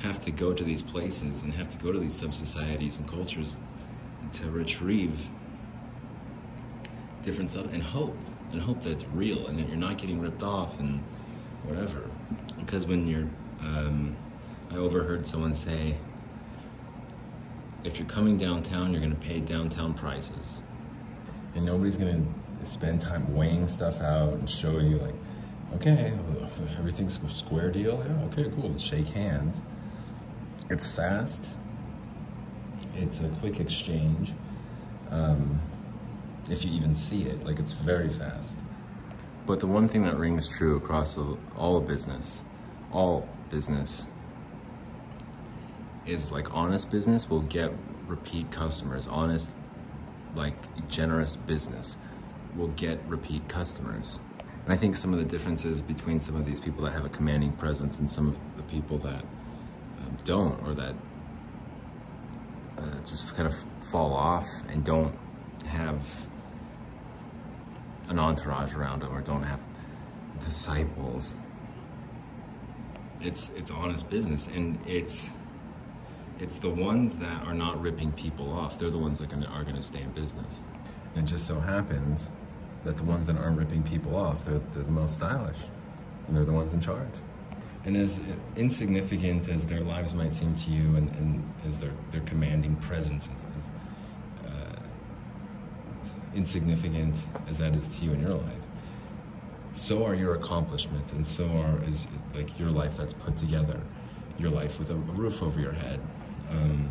have 0.00 0.18
to 0.20 0.30
go 0.30 0.52
to 0.52 0.64
these 0.64 0.82
places 0.82 1.42
and 1.42 1.52
have 1.52 1.68
to 1.68 1.78
go 1.78 1.92
to 1.92 1.98
these 1.98 2.14
sub 2.14 2.32
societies 2.32 2.98
and 2.98 3.08
cultures 3.08 3.56
to 4.32 4.50
retrieve 4.50 5.28
different 7.22 7.50
stuff 7.50 7.72
and 7.72 7.82
hope 7.82 8.16
and 8.52 8.62
hope 8.62 8.82
that 8.82 8.90
it's 8.90 9.04
real 9.12 9.46
and 9.46 9.58
that 9.58 9.68
you're 9.68 9.76
not 9.76 9.98
getting 9.98 10.20
ripped 10.20 10.42
off 10.42 10.78
and 10.80 11.02
whatever. 11.64 12.08
Because 12.58 12.86
when 12.86 13.06
you're 13.06 13.28
um, 13.60 14.16
i 14.70 14.76
overheard 14.76 15.26
someone 15.26 15.54
say 15.54 15.96
if 17.84 17.98
you're 17.98 18.08
coming 18.08 18.38
downtown 18.38 18.92
you're 18.92 19.00
going 19.00 19.14
to 19.14 19.20
pay 19.20 19.40
downtown 19.40 19.92
prices. 19.92 20.62
And 21.54 21.66
nobody's 21.66 21.96
going 21.96 22.24
to 22.24 22.39
spend 22.64 23.00
time 23.00 23.34
weighing 23.34 23.66
stuff 23.68 24.00
out 24.00 24.32
and 24.32 24.48
show 24.48 24.78
you 24.78 24.98
like 24.98 25.14
okay 25.74 26.12
everything's 26.78 27.18
square 27.30 27.70
deal. 27.70 28.04
Yeah 28.06 28.24
okay 28.26 28.50
cool. 28.54 28.76
Shake 28.78 29.08
hands. 29.08 29.60
It's 30.68 30.86
fast. 30.86 31.50
It's 32.96 33.20
a 33.20 33.28
quick 33.40 33.60
exchange. 33.60 34.32
Um, 35.10 35.60
if 36.48 36.64
you 36.64 36.72
even 36.72 36.94
see 36.94 37.22
it 37.24 37.44
like 37.44 37.58
it's 37.58 37.72
very 37.72 38.08
fast. 38.08 38.56
But 39.46 39.60
the 39.60 39.66
one 39.66 39.88
thing 39.88 40.04
that 40.04 40.16
rings 40.16 40.48
true 40.48 40.76
across 40.76 41.18
all 41.56 41.80
business 41.80 42.44
all 42.92 43.28
business 43.50 44.06
is 46.06 46.32
like 46.32 46.52
honest 46.52 46.90
business 46.90 47.28
will 47.28 47.42
get 47.42 47.72
repeat 48.06 48.50
customers. 48.50 49.06
Honest 49.06 49.50
like 50.34 50.54
generous 50.88 51.36
business 51.36 51.96
will 52.56 52.68
get 52.68 53.00
repeat 53.06 53.48
customers 53.48 54.18
and 54.64 54.72
i 54.72 54.76
think 54.76 54.96
some 54.96 55.12
of 55.12 55.18
the 55.18 55.24
differences 55.24 55.82
between 55.82 56.20
some 56.20 56.36
of 56.36 56.44
these 56.46 56.60
people 56.60 56.84
that 56.84 56.92
have 56.92 57.04
a 57.04 57.08
commanding 57.08 57.52
presence 57.52 57.98
and 57.98 58.10
some 58.10 58.28
of 58.28 58.38
the 58.56 58.62
people 58.64 58.98
that 58.98 59.24
um, 60.00 60.16
don't 60.24 60.60
or 60.66 60.74
that 60.74 60.94
uh, 62.78 63.00
just 63.04 63.34
kind 63.34 63.46
of 63.46 63.54
fall 63.90 64.12
off 64.12 64.46
and 64.70 64.84
don't 64.84 65.14
have 65.66 66.00
an 68.08 68.18
entourage 68.18 68.74
around 68.74 69.02
them 69.02 69.14
or 69.14 69.20
don't 69.20 69.42
have 69.42 69.60
disciples. 70.40 71.34
It's 73.20 73.50
it's 73.50 73.70
honest 73.70 74.08
business 74.08 74.46
and 74.46 74.78
it's 74.86 75.30
it's 76.38 76.58
the 76.58 76.70
ones 76.70 77.18
that 77.18 77.42
are 77.44 77.54
not 77.54 77.80
ripping 77.80 78.12
people 78.12 78.50
off. 78.50 78.78
They're 78.78 78.90
the 78.90 78.98
ones 78.98 79.18
that 79.18 79.32
are 79.32 79.64
going 79.64 79.76
to 79.76 79.82
stay 79.82 80.00
in 80.00 80.10
business. 80.12 80.62
And 81.14 81.26
it 81.26 81.30
just 81.30 81.46
so 81.46 81.60
happens 81.60 82.30
that 82.84 82.96
the 82.96 83.04
ones 83.04 83.26
that 83.26 83.36
aren't 83.36 83.58
ripping 83.58 83.82
people 83.82 84.16
off, 84.16 84.44
they're, 84.44 84.60
they're 84.72 84.82
the 84.82 84.90
most 84.90 85.16
stylish. 85.16 85.58
And 86.26 86.36
they're 86.36 86.44
the 86.44 86.52
ones 86.52 86.72
in 86.72 86.80
charge. 86.80 87.08
And 87.84 87.96
as 87.96 88.20
insignificant 88.56 89.48
as 89.48 89.66
their 89.66 89.80
lives 89.80 90.14
might 90.14 90.34
seem 90.34 90.54
to 90.54 90.70
you 90.70 90.96
and, 90.96 91.08
and 91.16 91.54
as 91.66 91.78
their, 91.78 91.92
their 92.10 92.20
commanding 92.22 92.76
presence 92.76 93.28
is, 93.28 93.44
is 93.58 93.70
uh, 94.46 94.76
insignificant 96.34 97.16
as 97.48 97.58
that 97.58 97.74
is 97.74 97.88
to 97.88 98.04
you 98.04 98.12
in 98.12 98.20
your 98.20 98.34
life, 98.34 98.60
so 99.74 100.04
are 100.04 100.14
your 100.14 100.34
accomplishments 100.34 101.12
and 101.12 101.26
so 101.26 101.46
are 101.46 101.82
is 101.84 102.06
like 102.34 102.58
your 102.58 102.70
life 102.70 102.96
that's 102.96 103.14
put 103.14 103.36
together, 103.36 103.80
your 104.38 104.50
life 104.50 104.78
with 104.78 104.90
a, 104.90 104.94
a 104.94 104.96
roof 104.96 105.42
over 105.42 105.60
your 105.60 105.72
head. 105.72 106.00
Um, 106.50 106.90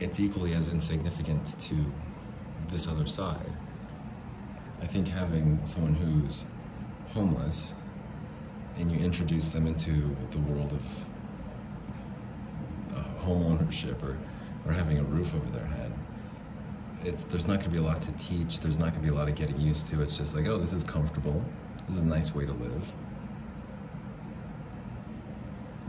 it's 0.00 0.20
equally 0.20 0.52
as 0.52 0.68
insignificant 0.68 1.58
to 1.60 1.76
this 2.68 2.86
other 2.86 3.06
side. 3.06 3.52
I 4.82 4.86
think 4.86 5.08
having 5.08 5.64
someone 5.64 5.94
who's 5.94 6.44
homeless 7.12 7.74
and 8.78 8.92
you 8.92 8.98
introduce 8.98 9.48
them 9.48 9.66
into 9.66 10.14
the 10.30 10.38
world 10.38 10.72
of 10.72 11.04
uh, 12.96 13.02
home 13.20 13.44
ownership 13.44 14.02
or, 14.02 14.18
or 14.66 14.72
having 14.72 14.98
a 14.98 15.02
roof 15.02 15.34
over 15.34 15.50
their 15.50 15.66
head, 15.66 15.92
it's, 17.04 17.24
there's 17.24 17.46
not 17.46 17.60
going 17.60 17.70
to 17.70 17.76
be 17.76 17.82
a 17.82 17.86
lot 17.86 18.02
to 18.02 18.12
teach. 18.12 18.60
There's 18.60 18.78
not 18.78 18.90
going 18.90 19.02
to 19.02 19.08
be 19.08 19.14
a 19.14 19.18
lot 19.18 19.28
of 19.28 19.34
getting 19.34 19.60
used 19.60 19.86
to. 19.88 20.02
It's 20.02 20.18
just 20.18 20.34
like, 20.34 20.46
oh, 20.46 20.58
this 20.58 20.72
is 20.72 20.84
comfortable. 20.84 21.44
This 21.86 21.96
is 21.96 22.02
a 22.02 22.06
nice 22.06 22.34
way 22.34 22.44
to 22.44 22.52
live. 22.52 22.92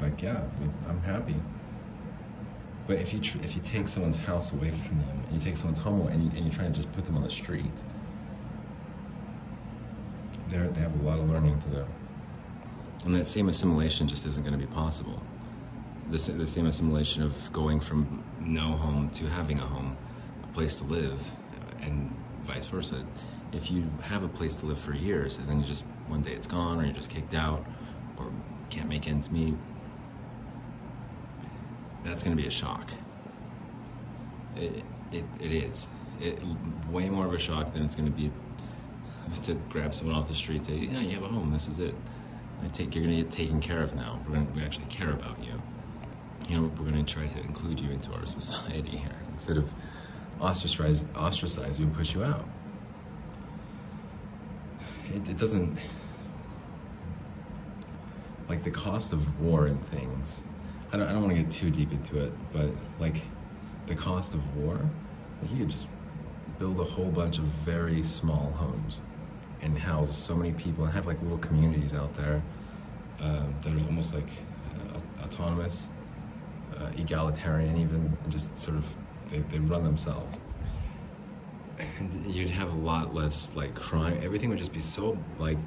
Like, 0.02 0.22
yeah, 0.22 0.44
I'm 0.88 1.02
happy. 1.02 1.36
But 2.86 3.00
if 3.00 3.14
you 3.14 3.20
if 3.44 3.56
you 3.56 3.62
take 3.64 3.88
someone's 3.88 4.16
house 4.16 4.54
away 4.54 4.72
from 4.72 5.00
them, 5.00 5.24
and 5.26 5.34
you 5.34 5.40
take 5.44 5.58
someone's 5.58 5.80
home 5.80 6.08
and 6.08 6.24
you, 6.24 6.38
and 6.38 6.46
you 6.46 6.52
try 6.52 6.66
to 6.66 6.72
just 6.72 6.92
put 6.94 7.04
them 7.04 7.18
on 7.18 7.24
the 7.24 7.30
street, 7.30 7.66
they 10.50 10.58
they 10.58 10.82
have 10.82 11.00
a 11.00 11.04
lot 11.04 11.20
of 11.20 11.30
learning 11.30 11.60
to 11.62 11.68
do. 11.70 11.86
And 13.06 13.16
that 13.16 13.28
same 13.28 13.50
assimilation 13.50 14.08
just 14.08 14.26
isn't 14.26 14.44
going 14.44 14.60
to 14.60 14.66
be 14.66 14.72
possible. 14.74 15.22
The, 16.10 16.18
the 16.32 16.48
same 16.48 16.66
assimilation 16.66 17.24
of 17.24 17.52
going 17.54 17.80
from 17.80 18.24
no 18.40 18.72
home 18.72 19.10
to 19.12 19.28
having 19.28 19.60
a 19.60 19.66
home, 19.66 19.98
a 20.44 20.48
place 20.48 20.78
to 20.80 20.84
live, 20.86 21.20
and 21.82 22.14
vice 22.44 22.66
versa. 22.66 23.06
If 23.54 23.72
you 23.72 23.90
have 24.02 24.24
a 24.24 24.28
place 24.28 24.58
to 24.58 24.66
live 24.66 24.80
for 24.80 24.94
years 24.94 25.38
and 25.38 25.48
then 25.48 25.60
you 25.62 25.66
just, 25.66 25.86
one 26.08 26.22
day 26.22 26.34
it's 26.34 26.48
gone 26.48 26.80
or 26.80 26.84
you're 26.84 26.94
just 26.94 27.10
kicked 27.10 27.34
out 27.34 27.66
or 28.18 28.32
can't 28.70 28.90
make 28.90 29.08
ends 29.08 29.32
meet, 29.32 29.56
that's 32.04 32.24
going 32.24 32.36
to 32.36 32.42
be 32.42 32.48
a 32.48 32.52
shock. 32.52 32.92
It, 34.56 34.84
it, 35.12 35.24
it 35.40 35.52
is. 35.52 35.88
It, 36.20 36.42
way 36.90 37.10
more 37.10 37.26
of 37.26 37.34
a 37.34 37.38
shock 37.38 37.74
than 37.74 37.84
it's 37.84 37.96
going 37.96 38.12
to 38.12 38.18
be 38.18 38.32
to 39.44 39.54
grab 39.70 39.94
someone 39.94 40.16
off 40.16 40.28
the 40.28 40.36
street 40.36 40.58
and 40.58 40.66
say, 40.66 40.74
you 40.76 40.90
yeah, 40.90 41.00
you 41.02 41.16
have 41.16 41.24
a 41.24 41.28
home, 41.28 41.52
this 41.52 41.68
is 41.68 41.80
it. 41.80 41.96
I 42.64 42.68
take 42.70 42.96
you're 42.96 43.04
gonna 43.04 43.18
get 43.18 43.32
taken 43.32 43.60
care 43.62 43.82
of 43.82 43.96
now. 43.96 44.20
We're 44.28 44.36
gonna 44.36 44.48
we 44.56 44.64
actually 44.64 44.86
care 44.86 45.12
about 45.12 45.44
you. 45.44 45.62
You 46.50 46.62
know, 46.62 46.72
we're 46.78 46.86
gonna 46.90 47.04
try 47.04 47.28
to 47.28 47.40
include 47.40 47.80
you 47.80 47.92
into 47.92 48.12
our 48.14 48.26
society 48.26 48.98
here 48.98 49.16
instead 49.32 49.58
of 49.58 49.74
ostracize 50.40 51.04
ostracize 51.16 51.80
you 51.80 51.86
and 51.86 51.96
push 51.96 52.14
you 52.14 52.24
out. 52.24 52.48
It, 55.14 55.30
it 55.30 55.38
doesn't 55.38 55.78
like 58.50 58.64
the 58.64 58.72
cost 58.72 59.14
of 59.14 59.42
war 59.42 59.68
and 59.68 59.86
things. 59.86 60.42
I 60.92 60.98
don't, 60.98 61.08
I 61.08 61.12
don't 61.12 61.24
want 61.24 61.36
to 61.36 61.44
get 61.44 61.52
too 61.52 61.70
deep 61.70 61.92
into 61.92 62.24
it, 62.24 62.32
but 62.54 62.70
like 63.00 63.24
the 63.88 63.96
cost 63.96 64.34
of 64.34 64.58
war, 64.58 64.80
like 65.42 65.52
you 65.52 65.60
could 65.60 65.70
just 65.70 65.88
build 66.58 66.80
a 66.80 66.84
whole 66.84 67.12
bunch 67.12 67.38
of 67.38 67.44
very 67.44 68.04
small 68.04 68.52
homes 68.52 69.00
and 69.68 69.78
house 69.78 70.18
so 70.18 70.36
many 70.36 70.52
people 70.54 70.86
and 70.86 70.94
have 70.94 71.06
like 71.06 71.22
little 71.22 71.38
communities 71.38 71.94
out 71.94 72.14
there 72.16 72.42
uh, 73.20 73.44
that 73.62 73.74
are 73.74 73.86
almost 73.86 74.14
like 74.14 74.30
uh, 74.74 75.24
autonomous, 75.24 75.90
uh, 76.78 76.90
egalitarian 76.98 77.78
even, 77.78 78.18
and 78.24 78.32
just 78.32 78.56
sort 78.58 78.78
of, 78.78 78.86
they, 79.30 79.40
they 79.40 79.60
run 79.60 79.84
themselves. 79.84 80.40
And 82.00 82.34
you'd 82.34 82.50
have 82.50 82.72
a 82.72 82.76
lot 82.76 83.14
less 83.14 83.56
like 83.56 83.76
crime. 83.76 84.20
Everything 84.24 84.50
would 84.50 84.58
just 84.58 84.74
be 84.74 84.80
so 84.80 85.18
like 85.38 85.58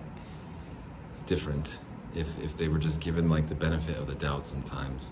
different 1.27 1.79
if, 2.15 2.27
if 2.43 2.57
they 2.57 2.69
were 2.69 2.79
just 2.79 3.01
given 3.01 3.29
like 3.29 3.49
the 3.49 3.55
benefit 3.55 3.97
of 3.97 4.07
the 4.09 4.15
doubt 4.15 4.47
sometimes. 4.47 5.11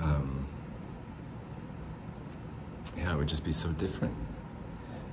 Um, 0.00 0.46
yeah, 2.96 3.14
it 3.14 3.16
would 3.16 3.28
just 3.28 3.44
be 3.44 3.52
so 3.52 3.70
different. 3.70 4.14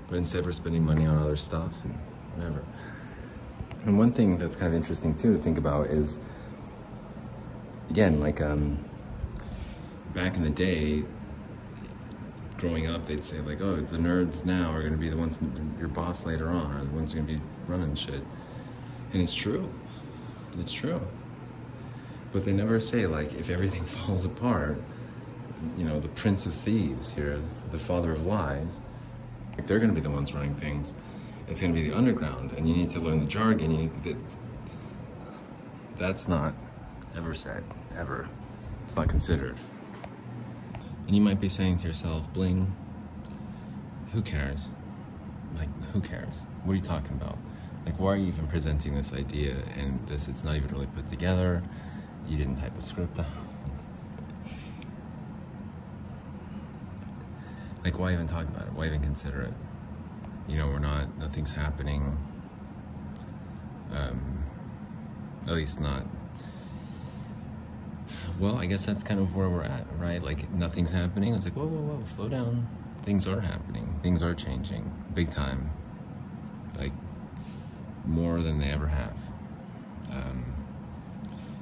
But 0.10 0.18
instead 0.18 0.46
we're 0.46 0.52
spending 0.52 0.84
money 0.84 1.06
on 1.06 1.18
other 1.18 1.38
stuff 1.38 1.74
and 1.86 1.98
whatever. 2.36 2.64
And 3.86 3.98
one 3.98 4.12
thing 4.12 4.38
that's 4.38 4.56
kind 4.56 4.68
of 4.68 4.76
interesting 4.76 5.16
too 5.16 5.34
to 5.34 5.40
think 5.40 5.58
about 5.58 5.88
is, 5.88 6.20
again, 7.90 8.20
like 8.20 8.42
um, 8.42 8.84
back 10.14 10.36
in 10.36 10.44
the 10.44 10.50
day, 10.50 11.04
growing 12.58 12.88
up, 12.88 13.08
they'd 13.08 13.26
say 13.26 13.40
like, 13.40 13.60
oh, 13.60 13.78
the 13.78 13.98
nerds 13.98 14.46
now 14.46 14.72
are 14.72 14.82
going 14.82 14.94
to 14.94 15.00
be 15.00 15.10
the 15.10 15.18
ones, 15.18 15.40
your 15.80 15.88
boss 15.88 16.26
later 16.26 16.50
on, 16.50 16.72
are 16.78 16.86
the 16.86 16.92
ones 16.92 17.14
going 17.14 17.26
to 17.26 17.34
be 17.34 17.42
running 17.68 17.96
shit. 17.96 18.24
And 19.14 19.22
it's 19.22 19.34
true. 19.34 19.74
It's 20.60 20.72
true. 20.72 21.02
But 22.32 22.46
they 22.46 22.54
never 22.54 22.80
say 22.80 23.08
like, 23.08 23.34
if 23.34 23.50
everything 23.50 23.84
falls 23.98 24.26
apart, 24.26 24.80
you 25.76 25.84
know, 25.84 26.00
the 26.00 26.10
prince 26.10 26.46
of 26.46 26.54
thieves 26.54 27.10
here, 27.10 27.40
the 27.72 27.80
father 27.80 28.12
of 28.12 28.26
lies, 28.28 28.80
like 29.58 29.66
they're 29.66 29.80
going 29.80 29.94
to 29.94 29.96
be 29.96 30.02
the 30.02 30.14
ones 30.14 30.34
running 30.34 30.56
things 30.56 30.94
it's 31.52 31.60
going 31.60 31.76
to 31.76 31.82
be 31.82 31.90
the 31.90 31.96
underground 31.96 32.54
and 32.54 32.68
you 32.68 32.74
need 32.74 32.90
to 32.92 33.02
learn 33.02 33.20
the 33.20 33.26
jargon. 33.26 33.72
You 33.72 33.78
need 33.78 34.04
to, 34.06 34.16
that's 35.98 36.30
not 36.30 36.54
ever 37.16 37.36
said, 37.36 37.64
ever. 37.98 38.30
It's 38.88 38.96
not 38.96 39.10
considered. 39.10 39.58
And 41.08 41.16
you 41.16 41.22
might 41.22 41.42
be 41.42 41.50
saying 41.50 41.80
to 41.80 41.88
yourself, 41.88 42.32
bling, 42.32 42.74
who 44.14 44.22
cares? 44.22 44.70
Like, 45.58 45.68
who 45.92 46.00
cares? 46.00 46.44
What 46.64 46.72
are 46.72 46.78
you 46.78 46.82
talking 46.82 47.18
about? 47.18 47.38
Like, 47.86 48.00
why 48.00 48.14
are 48.14 48.16
you 48.16 48.28
even 48.28 48.48
presenting 48.48 48.96
this 48.96 49.12
idea 49.12 49.58
and 49.76 50.00
this, 50.08 50.30
it's 50.30 50.46
not 50.46 50.56
even 50.56 50.70
really 50.70 50.88
put 50.88 51.10
together. 51.10 51.62
You 52.30 52.38
didn't 52.38 52.58
type 52.58 52.78
a 52.78 52.82
script 52.82 53.20
out. 53.20 53.26
like 57.84 58.00
why 58.00 58.14
even 58.14 58.28
talk 58.28 58.48
about 58.48 58.68
it? 58.68 58.74
Why 58.74 58.86
even 58.86 59.02
consider 59.02 59.42
it? 59.42 59.54
You 60.48 60.58
know, 60.58 60.68
we're 60.68 60.80
not, 60.80 61.18
nothing's 61.18 61.52
happening. 61.52 62.18
Um, 63.94 64.44
at 65.48 65.54
least 65.54 65.80
not. 65.80 66.06
Well, 68.40 68.56
I 68.56 68.66
guess 68.66 68.86
that's 68.86 69.04
kind 69.04 69.20
of 69.20 69.36
where 69.36 69.50
we're 69.50 69.64
at, 69.64 69.86
right? 69.98 70.22
Like 70.22 70.50
nothing's 70.52 70.92
happening. 70.92 71.34
It's 71.34 71.46
like, 71.46 71.56
whoa, 71.56 71.68
whoa, 71.68 71.96
whoa, 71.96 72.04
slow 72.06 72.28
down. 72.28 72.68
Things 73.04 73.28
are 73.28 73.40
happening. 73.40 74.00
Things 74.04 74.24
are 74.24 74.34
changing, 74.34 74.92
big 75.14 75.32
time. 75.32 75.72
Like 76.78 76.94
more 78.06 78.42
than 78.42 78.60
they 78.60 78.70
ever 78.70 78.88
have. 78.88 79.18
Um, 80.12 80.56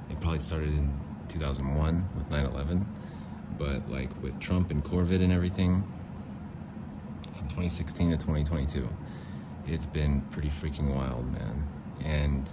it 0.10 0.20
probably 0.20 0.39
started 0.39 0.70
in 0.70 0.94
2001 1.28 2.10
with 2.15 2.30
9/11, 2.30 2.86
but 3.58 3.89
like 3.89 4.10
with 4.22 4.39
Trump 4.39 4.72
and 4.72 4.84
COVID 4.84 5.22
and 5.24 5.32
everything, 5.32 5.84
2016 7.50 8.12
to 8.12 8.18
2022, 8.18 8.88
it's 9.68 9.86
been 9.86 10.22
pretty 10.32 10.50
freaking 10.50 10.96
wild, 10.96 11.32
man. 11.32 11.68
And 12.04 12.50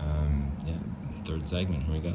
um, 0.00 0.52
yeah, 0.66 1.24
third 1.24 1.46
segment. 1.46 1.82
Here 1.84 1.94
we 1.94 2.00
go. 2.00 2.14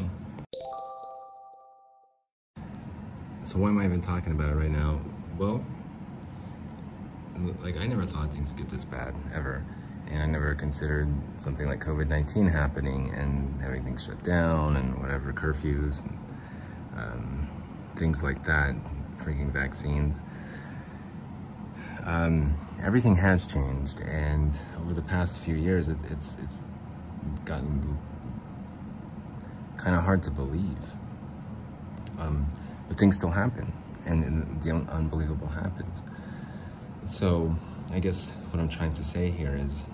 So 3.44 3.58
why 3.60 3.70
am 3.70 3.80
I 3.80 3.86
even 3.86 4.02
talking 4.02 4.34
about 4.34 4.50
it 4.50 4.56
right 4.56 4.72
now? 4.72 5.00
Well, 5.38 5.66
like 7.62 7.78
I 7.78 7.86
never 7.86 8.06
thought 8.06 8.32
things 8.34 8.52
would 8.52 8.62
get 8.62 8.70
this 8.70 8.84
bad 8.84 9.14
ever, 9.34 9.64
and 10.10 10.22
I 10.22 10.26
never 10.26 10.56
considered 10.56 11.08
something 11.38 11.68
like 11.68 11.84
COVID-19 11.84 12.52
happening 12.52 13.14
and 13.14 13.62
having 13.62 13.84
things 13.84 14.06
shut 14.06 14.24
down 14.24 14.76
and 14.78 15.00
whatever 15.00 15.32
curfews 15.32 16.04
and 16.04 16.18
um, 16.98 17.37
things 17.98 18.24
like 18.24 18.44
that, 18.46 18.76
freaking 19.18 19.52
vaccines. 19.52 20.22
Um, 22.06 22.58
everything 22.82 23.16
has 23.16 23.46
changed, 23.46 24.00
and 24.02 24.54
over 24.80 24.94
the 24.94 25.02
past 25.02 25.40
few 25.40 25.56
years, 25.56 25.90
it, 25.90 25.98
it's 26.10 26.38
it's 26.42 26.64
gotten 27.44 27.98
kind 29.78 29.96
of 29.96 30.04
hard 30.04 30.24
to 30.24 30.32
believe. 30.32 30.86
Um, 32.20 32.50
but 32.88 32.98
things 32.98 33.18
still 33.18 33.30
happen, 33.32 33.74
and, 34.06 34.24
and 34.24 34.62
the 34.62 34.72
un 34.72 34.88
unbelievable 34.90 35.48
happens. 35.48 36.04
So, 37.10 37.56
I 37.92 38.00
guess 38.00 38.32
what 38.52 38.60
I'm 38.60 38.70
trying 38.70 38.94
to 38.94 39.04
say 39.04 39.30
here 39.30 39.56
is, 39.56 39.86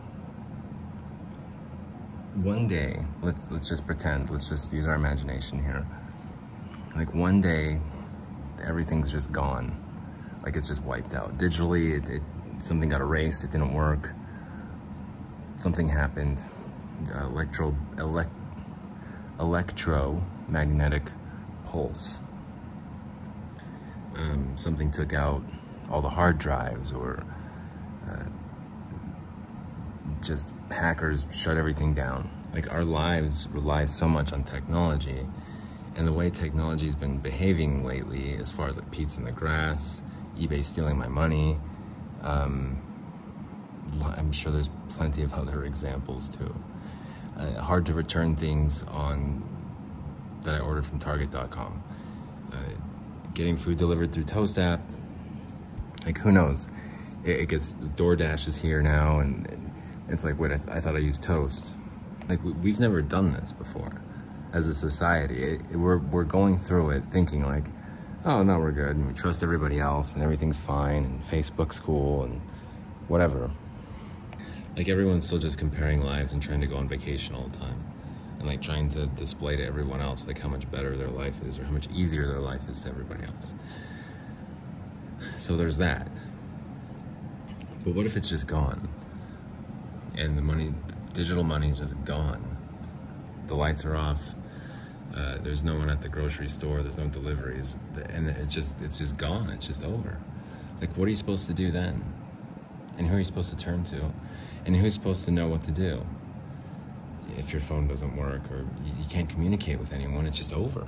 one 2.35 2.67
day, 2.67 3.05
let's 3.21 3.49
let's 3.49 3.67
just 3.67 3.85
pretend, 3.85 4.29
let's 4.29 4.49
just 4.49 4.71
use 4.71 4.85
our 4.85 4.95
imagination 4.95 5.63
here. 5.63 5.87
Like 6.95 7.13
one 7.15 7.41
day, 7.41 7.79
everything's 8.61 9.11
just 9.11 9.31
gone 9.31 9.83
like 10.43 10.57
it's 10.57 10.67
just 10.67 10.83
wiped 10.83 11.15
out. 11.15 11.37
Digitally, 11.37 11.97
it, 11.97 12.09
it 12.09 12.21
something 12.59 12.89
got 12.89 13.01
erased, 13.01 13.43
it 13.43 13.51
didn't 13.51 13.73
work. 13.73 14.11
Something 15.55 15.87
happened. 15.87 16.43
Electro, 17.21 17.75
elect, 17.97 18.31
electromagnetic 19.39 21.03
pulse. 21.65 22.21
Um, 24.15 24.53
something 24.57 24.91
took 24.91 25.13
out 25.13 25.41
all 25.89 26.01
the 26.01 26.09
hard 26.09 26.37
drives 26.37 26.93
or 26.93 27.23
uh, 28.07 28.25
just 30.21 30.53
hackers 30.69 31.25
shut 31.33 31.57
everything 31.57 31.93
down. 31.93 32.29
Like 32.53 32.71
our 32.71 32.83
lives 32.83 33.47
rely 33.51 33.85
so 33.85 34.07
much 34.07 34.33
on 34.33 34.43
technology 34.43 35.25
and 35.95 36.07
the 36.07 36.13
way 36.13 36.29
technology's 36.29 36.95
been 36.95 37.17
behaving 37.17 37.85
lately 37.85 38.35
as 38.35 38.51
far 38.51 38.67
as 38.67 38.77
like 38.77 38.89
Pete's 38.91 39.17
in 39.17 39.23
the 39.23 39.31
grass, 39.31 40.01
eBay 40.37 40.63
stealing 40.63 40.97
my 40.97 41.07
money. 41.07 41.59
Um, 42.21 42.81
I'm 44.17 44.31
sure 44.31 44.51
there's 44.51 44.71
plenty 44.89 45.23
of 45.23 45.33
other 45.33 45.65
examples 45.65 46.29
too. 46.29 46.55
Uh, 47.37 47.61
hard 47.61 47.85
to 47.87 47.93
return 47.93 48.35
things 48.35 48.83
on 48.83 49.43
that 50.41 50.55
I 50.55 50.59
ordered 50.59 50.85
from 50.85 50.99
Target.com. 50.99 51.83
Uh, 52.51 52.55
getting 53.33 53.57
food 53.57 53.77
delivered 53.77 54.11
through 54.11 54.25
Toast 54.25 54.57
app. 54.57 54.81
Like 56.05 56.17
who 56.17 56.31
knows? 56.31 56.69
It, 57.23 57.41
it 57.41 57.49
gets 57.49 57.73
DoorDash 57.73 58.47
is 58.47 58.57
here 58.57 58.81
now, 58.81 59.19
and 59.19 59.71
it's 60.09 60.23
like, 60.23 60.39
wait, 60.39 60.51
I, 60.51 60.57
th 60.57 60.69
I 60.69 60.79
thought 60.79 60.95
I 60.95 60.99
used 60.99 61.21
Toast. 61.21 61.71
Like 62.27 62.43
we, 62.43 62.71
have 62.71 62.79
never 62.79 63.01
done 63.01 63.33
this 63.33 63.51
before 63.51 64.01
as 64.53 64.67
a 64.67 64.73
society. 64.73 65.43
It, 65.43 65.61
it, 65.71 65.77
we're 65.77 65.97
we're 65.97 66.23
going 66.23 66.57
through 66.57 66.91
it 66.91 67.03
thinking 67.05 67.45
like 67.45 67.65
oh, 68.25 68.43
no, 68.43 68.57
we're 68.59 68.71
good, 68.71 68.95
and 68.95 69.07
we 69.07 69.13
trust 69.13 69.43
everybody 69.43 69.79
else, 69.79 70.13
and 70.13 70.23
everything's 70.23 70.57
fine, 70.57 71.03
and 71.03 71.21
Facebook's 71.23 71.79
cool, 71.79 72.23
and 72.23 72.41
whatever. 73.07 73.49
Like, 74.77 74.87
everyone's 74.87 75.25
still 75.25 75.39
just 75.39 75.57
comparing 75.57 76.01
lives 76.01 76.33
and 76.33 76.41
trying 76.41 76.61
to 76.61 76.67
go 76.67 76.77
on 76.77 76.87
vacation 76.87 77.35
all 77.35 77.47
the 77.47 77.57
time. 77.57 77.83
And, 78.39 78.47
like, 78.47 78.61
trying 78.61 78.89
to 78.89 79.07
display 79.07 79.55
to 79.57 79.65
everyone 79.65 80.01
else, 80.01 80.25
like, 80.25 80.39
how 80.39 80.49
much 80.49 80.69
better 80.71 80.95
their 80.95 81.09
life 81.09 81.35
is, 81.45 81.59
or 81.59 81.65
how 81.65 81.71
much 81.71 81.87
easier 81.93 82.25
their 82.25 82.39
life 82.39 82.61
is 82.69 82.79
to 82.81 82.89
everybody 82.89 83.23
else. 83.23 83.53
So 85.37 85.55
there's 85.55 85.77
that. 85.77 86.07
But 87.83 87.93
what 87.93 88.05
if 88.05 88.15
it's 88.15 88.29
just 88.29 88.47
gone? 88.47 88.87
And 90.15 90.37
the 90.37 90.41
money, 90.41 90.73
digital 91.13 91.43
money 91.43 91.69
is 91.69 91.79
just 91.79 92.01
gone. 92.05 92.57
The 93.47 93.55
lights 93.55 93.83
are 93.83 93.95
off, 93.95 94.21
uh, 95.15 95.37
there's 95.43 95.63
no 95.63 95.75
one 95.75 95.89
at 95.89 96.01
the 96.01 96.09
grocery 96.09 96.49
store. 96.49 96.81
There's 96.81 96.97
no 96.97 97.07
deliveries, 97.07 97.75
and 98.09 98.27
it's 98.29 98.53
just 98.53 98.81
it's 98.81 98.97
just 98.97 99.17
gone. 99.17 99.49
It's 99.51 99.67
just 99.67 99.83
over. 99.83 100.17
Like, 100.81 100.95
what 100.97 101.05
are 101.05 101.09
you 101.09 101.15
supposed 101.15 101.45
to 101.47 101.53
do 101.53 101.71
then? 101.71 102.03
And 102.97 103.07
who 103.07 103.15
are 103.15 103.19
you 103.19 103.23
supposed 103.23 103.49
to 103.51 103.55
turn 103.55 103.83
to? 103.85 104.11
And 104.65 104.75
who's 104.75 104.93
supposed 104.93 105.25
to 105.25 105.31
know 105.31 105.47
what 105.47 105.61
to 105.63 105.71
do? 105.71 106.05
If 107.37 107.51
your 107.51 107.61
phone 107.61 107.87
doesn't 107.87 108.15
work 108.15 108.41
or 108.51 108.65
you 108.85 109.05
can't 109.09 109.29
communicate 109.29 109.79
with 109.79 109.93
anyone, 109.93 110.25
it's 110.25 110.37
just 110.37 110.53
over. 110.53 110.87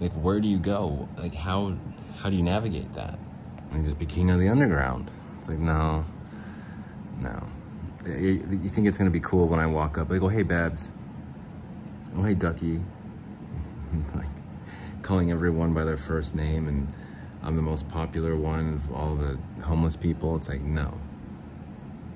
Like, 0.00 0.12
where 0.12 0.40
do 0.40 0.48
you 0.48 0.58
go? 0.58 1.08
Like, 1.16 1.34
how 1.34 1.76
how 2.16 2.30
do 2.30 2.36
you 2.36 2.42
navigate 2.42 2.92
that? 2.94 3.18
Like, 3.72 3.84
just 3.84 3.98
be 3.98 4.06
king 4.06 4.30
of 4.30 4.38
the 4.38 4.48
underground. 4.48 5.10
It's 5.34 5.48
like, 5.48 5.58
no, 5.58 6.04
no. 7.18 7.46
You, 8.06 8.38
think 8.68 8.86
it's 8.86 8.98
gonna 8.98 9.10
be 9.10 9.20
cool 9.20 9.48
when 9.48 9.58
I 9.58 9.66
walk 9.66 9.98
up? 9.98 10.10
I 10.12 10.18
go, 10.18 10.28
hey, 10.28 10.42
Babs. 10.42 10.92
Oh, 12.16 12.22
hey, 12.22 12.34
Ducky. 12.34 12.80
like 14.14 14.26
calling 15.02 15.30
everyone 15.30 15.74
by 15.74 15.84
their 15.84 15.96
first 15.96 16.34
name 16.34 16.68
and 16.68 16.88
I'm 17.42 17.56
the 17.56 17.62
most 17.62 17.88
popular 17.88 18.36
one 18.36 18.74
of 18.74 18.92
all 18.92 19.14
the 19.14 19.38
homeless 19.62 19.96
people. 19.96 20.36
It's 20.36 20.48
like, 20.48 20.60
no. 20.60 20.92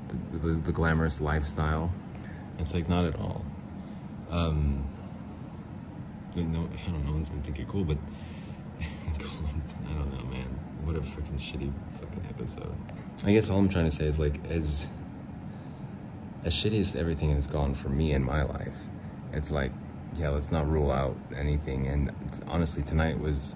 The, 0.08 0.38
the, 0.38 0.54
the 0.54 0.72
glamorous 0.72 1.20
lifestyle. 1.20 1.92
It's 2.58 2.74
like, 2.74 2.88
not 2.88 3.04
at 3.04 3.18
all. 3.18 3.44
Um, 4.30 4.87
no, 6.37 6.42
I 6.42 6.90
don't 6.90 7.04
know, 7.04 7.06
no 7.06 7.12
one's 7.12 7.28
gonna 7.28 7.42
think 7.42 7.58
you're 7.58 7.66
cool, 7.66 7.85
but 7.85 7.98
I 8.80 9.92
don't 9.94 10.12
know, 10.12 10.24
man. 10.30 10.48
What 10.85 10.96
a 10.96 11.00
freaking 11.00 11.38
shitty 11.38 11.72
fucking 12.00 12.26
episode. 12.28 12.74
I 13.24 13.32
guess 13.32 13.50
all 13.50 13.58
I'm 13.58 13.68
trying 13.68 13.85
to 13.85 13.90
say 13.90 14.06
is 14.06 14.18
like, 14.18 14.44
as, 14.50 14.88
as 16.44 16.52
shitty 16.54 16.80
as 16.80 16.96
everything 16.96 17.32
has 17.35 17.46
gone 17.46 17.74
for 17.74 17.88
me 17.88 18.12
in 18.12 18.24
my 18.24 18.42
life, 18.42 18.76
it's 19.32 19.50
like, 19.50 19.72
yeah, 20.16 20.29
let's 20.29 20.53
not 20.53 20.70
rule 20.70 20.90
out 20.90 21.16
anything. 21.37 21.87
And 21.87 22.12
honestly, 22.46 22.83
tonight 22.83 23.18
was, 23.18 23.55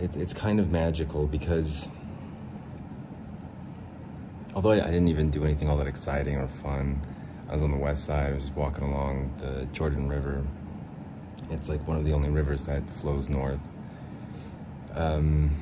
it, 0.00 0.16
it's 0.16 0.34
kind 0.34 0.60
of 0.60 0.70
magical 0.70 1.26
because 1.26 1.88
although 4.54 4.70
I, 4.70 4.84
I 4.84 4.90
didn't 4.90 5.08
even 5.08 5.30
do 5.30 5.44
anything 5.44 5.68
all 5.68 5.76
that 5.76 5.86
exciting 5.86 6.36
or 6.36 6.48
fun, 6.48 7.00
I 7.48 7.54
was 7.54 7.62
on 7.62 7.70
the 7.70 7.78
west 7.78 8.04
side, 8.04 8.32
I 8.32 8.34
was 8.34 8.44
just 8.44 8.56
walking 8.56 8.84
along 8.84 9.32
the 9.38 9.66
Jordan 9.72 10.08
River. 10.08 10.44
It's 11.50 11.68
like 11.68 11.86
one 11.88 11.96
of 11.96 12.04
the 12.04 12.12
only 12.12 12.28
rivers 12.28 12.64
that 12.64 12.88
flows 12.90 13.28
north. 13.28 13.60
Um, 14.94 15.56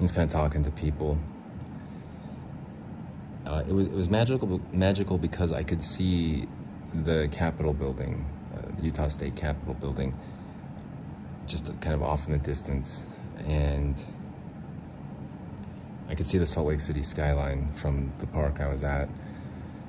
was 0.00 0.12
kind 0.12 0.24
of 0.24 0.30
talking 0.30 0.62
to 0.62 0.70
people. 0.70 1.18
Uh, 3.46 3.64
it 3.66 3.72
was 3.72 3.86
it 3.86 3.92
was 3.92 4.08
magical 4.08 4.60
magical 4.72 5.18
because 5.18 5.52
I 5.52 5.62
could 5.62 5.82
see 5.82 6.46
the 6.94 7.28
Capitol 7.32 7.72
building, 7.72 8.26
uh, 8.56 8.82
Utah 8.82 9.08
State 9.08 9.36
Capitol 9.36 9.74
building, 9.74 10.18
just 11.46 11.66
kind 11.80 11.94
of 11.94 12.02
off 12.02 12.26
in 12.26 12.32
the 12.32 12.38
distance. 12.38 13.02
And 13.46 14.02
I 16.08 16.14
could 16.14 16.26
see 16.26 16.38
the 16.38 16.46
Salt 16.46 16.68
Lake 16.68 16.80
City 16.80 17.02
skyline 17.02 17.72
from 17.72 18.12
the 18.18 18.26
park 18.26 18.60
I 18.60 18.68
was 18.68 18.84
at 18.84 19.08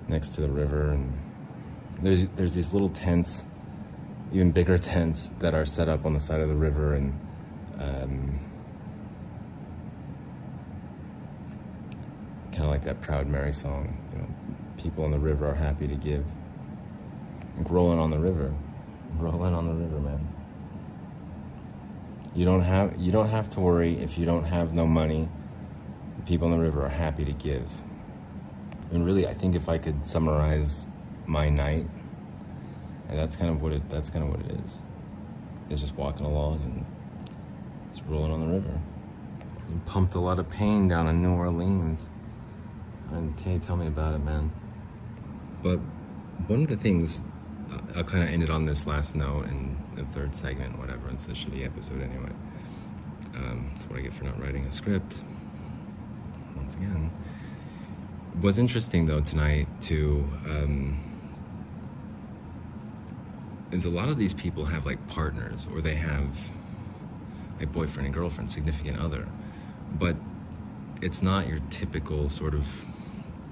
next 0.08 0.30
to 0.32 0.42
the 0.42 0.50
river. 0.50 0.92
And 0.92 1.18
there's, 2.02 2.26
there's 2.36 2.54
these 2.54 2.74
little 2.74 2.90
tents, 2.90 3.44
even 4.32 4.52
bigger 4.52 4.78
tents 4.80 5.32
that 5.40 5.54
are 5.54 5.66
set 5.66 5.88
up 5.90 6.06
on 6.06 6.14
the 6.14 6.20
side 6.20 6.42
of 6.42 6.50
the 6.50 6.56
river. 6.56 6.94
And 6.94 7.20
um, 7.80 8.40
kind 12.52 12.64
of 12.64 12.70
like 12.70 12.84
that 12.84 13.00
Proud 13.02 13.28
Mary 13.28 13.54
song, 13.54 13.98
you 14.12 14.20
know, 14.20 14.28
people 14.78 15.06
on 15.06 15.12
the 15.12 15.20
river 15.20 15.50
are 15.50 15.56
happy 15.56 15.88
to 15.88 15.96
give 15.96 16.26
rolling 17.68 18.00
on 18.00 18.12
the 18.12 18.20
river. 18.20 18.54
rolling 19.18 19.54
on 19.54 19.68
the 19.68 19.74
river, 19.74 20.00
man. 20.00 20.28
You 22.36 22.46
don't 22.46 22.62
have 22.62 22.98
you 22.98 23.12
don't 23.12 23.30
have 23.30 23.50
to 23.52 23.60
worry 23.60 23.98
if 23.98 24.18
you 24.18 24.26
don't 24.26 24.46
have 24.46 24.76
no 24.76 24.86
money. 24.86 25.28
People 26.26 26.52
in 26.52 26.58
the 26.58 26.64
river 26.64 26.86
are 26.86 26.90
happy 26.90 27.26
to 27.26 27.34
give. 27.34 27.70
And 28.92 29.06
really, 29.06 29.28
I 29.28 29.34
think 29.34 29.56
if 29.56 29.68
I 29.68 29.78
could 29.78 30.06
summarize 30.06 30.88
my 31.26 31.50
night, 31.50 31.88
that's 33.10 33.36
kind 33.36 33.50
of 33.50 33.62
what 33.62 33.74
it 33.74 33.90
that's 33.90 34.10
kind 34.10 34.24
of 34.24 34.32
what 34.32 34.40
it 34.42 34.60
is. 34.64 34.82
It's 35.70 35.82
just 35.82 35.96
walking 35.96 36.26
along 36.26 36.62
and 36.64 36.86
just 37.94 38.08
rolling 38.08 38.32
on 38.32 38.48
the 38.48 38.54
river. 38.54 38.82
You 39.70 39.82
pumped 39.86 40.16
a 40.16 40.20
lot 40.20 40.40
of 40.40 40.50
pain 40.50 40.88
down 40.88 41.08
in 41.08 41.22
New 41.22 41.32
Orleans. 41.32 42.10
And 43.12 43.36
Tay, 43.38 43.60
tell 43.60 43.76
me 43.76 43.88
about 43.88 44.14
it, 44.14 44.20
man. 44.20 44.52
But 45.64 45.80
one 46.48 46.64
of 46.64 46.70
the 46.70 46.78
things 46.78 47.22
I'll 47.96 48.04
kind 48.04 48.24
of 48.24 48.30
end 48.30 48.44
it 48.44 48.50
on 48.50 48.66
this 48.66 48.88
last 48.88 49.16
note 49.16 49.46
and 49.48 49.78
the 49.96 50.04
third 50.06 50.36
segment, 50.36 50.78
whatever. 50.80 51.10
It's 51.10 51.28
a 51.28 51.32
shitty 51.32 51.66
episode 51.66 52.02
anyway. 52.02 52.32
Um, 53.36 53.72
that's 53.74 53.90
what 53.90 54.00
I 54.00 54.02
get 54.02 54.14
for 54.14 54.24
not 54.24 54.40
writing 54.42 54.66
a 54.66 54.72
script. 54.72 55.22
Once 56.56 56.74
again, 56.76 57.12
was 58.42 58.58
interesting 58.58 59.06
though 59.06 59.22
tonight 59.22 59.68
to. 59.82 60.28
Um, 60.46 61.06
is 63.72 63.86
a 63.86 63.90
lot 63.90 64.10
of 64.10 64.18
these 64.18 64.34
people 64.34 64.66
have 64.66 64.86
like 64.86 65.06
partners 65.08 65.68
or 65.72 65.80
they 65.80 65.94
have 65.94 66.50
like 67.60 67.72
boyfriend 67.72 68.08
and 68.08 68.16
girlfriend, 68.16 68.52
significant 68.52 69.00
other, 69.00 69.28
but 70.00 70.16
it's 71.02 71.22
not 71.22 71.48
your 71.48 71.60
typical 71.70 72.30
sort 72.30 72.56
of 72.56 72.86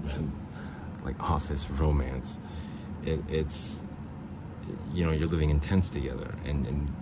like 1.04 1.20
office 1.22 1.70
romance. 1.70 2.38
It, 3.04 3.20
it's 3.28 3.82
you 4.92 5.04
know 5.04 5.12
you're 5.12 5.28
living 5.28 5.50
in 5.50 5.60
tents 5.60 5.88
together 5.88 6.34
and, 6.44 6.66
and 6.66 6.94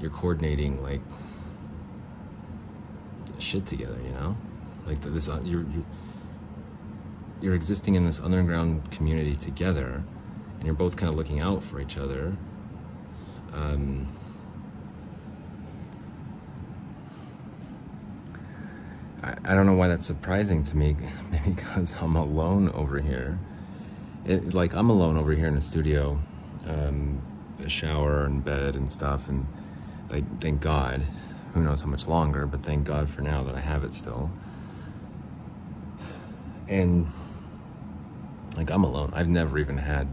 you're 0.00 0.10
coordinating 0.10 0.82
like 0.82 1.00
shit 3.38 3.66
together 3.66 3.98
you 4.04 4.10
know? 4.10 4.36
Like 4.86 5.00
this 5.02 5.28
uh, 5.28 5.40
you're, 5.44 5.62
you're 5.62 5.84
you're 7.40 7.54
existing 7.54 7.94
in 7.94 8.04
this 8.04 8.18
underground 8.18 8.90
community 8.90 9.36
together 9.36 10.02
and 10.56 10.64
you're 10.64 10.74
both 10.74 10.96
kind 10.96 11.10
of 11.10 11.16
looking 11.16 11.42
out 11.42 11.62
for 11.62 11.80
each 11.80 11.96
other 11.96 12.36
um, 13.52 14.08
I, 19.22 19.36
I 19.44 19.54
don't 19.54 19.66
know 19.66 19.74
why 19.74 19.88
that's 19.88 20.06
surprising 20.06 20.62
to 20.64 20.76
me 20.76 20.96
maybe 21.30 21.50
because 21.54 21.96
I'm 22.00 22.16
alone 22.16 22.70
over 22.70 23.00
here. 23.00 23.38
It, 24.24 24.54
like 24.54 24.74
I'm 24.74 24.90
alone 24.90 25.16
over 25.16 25.32
here 25.32 25.46
in 25.46 25.54
the 25.54 25.60
studio 25.60 26.20
um, 26.66 27.22
a 27.64 27.68
shower 27.68 28.24
and 28.24 28.44
bed 28.44 28.76
and 28.76 28.90
stuff. 28.90 29.28
And 29.28 29.46
like, 30.10 30.40
thank 30.40 30.60
God, 30.60 31.02
who 31.54 31.62
knows 31.62 31.80
how 31.80 31.88
much 31.88 32.06
longer, 32.06 32.46
but 32.46 32.62
thank 32.62 32.84
God 32.84 33.08
for 33.08 33.20
now 33.20 33.42
that 33.44 33.54
I 33.54 33.60
have 33.60 33.84
it 33.84 33.94
still. 33.94 34.30
And 36.68 37.06
like, 38.56 38.70
I'm 38.70 38.84
alone. 38.84 39.12
I've 39.14 39.28
never 39.28 39.58
even 39.58 39.78
had, 39.78 40.08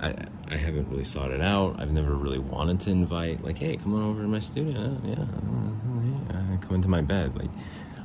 I, 0.00 0.14
I 0.48 0.56
haven't 0.56 0.88
really 0.88 1.04
sought 1.04 1.30
it 1.30 1.42
out. 1.42 1.80
I've 1.80 1.92
never 1.92 2.14
really 2.14 2.38
wanted 2.38 2.80
to 2.82 2.90
invite, 2.90 3.44
like, 3.44 3.58
hey, 3.58 3.76
come 3.76 3.94
on 3.94 4.02
over 4.02 4.22
to 4.22 4.28
my 4.28 4.38
studio. 4.38 4.96
Yeah, 5.04 5.26
come 6.62 6.76
into 6.76 6.88
my 6.88 7.00
bed. 7.02 7.36
Like, 7.36 7.50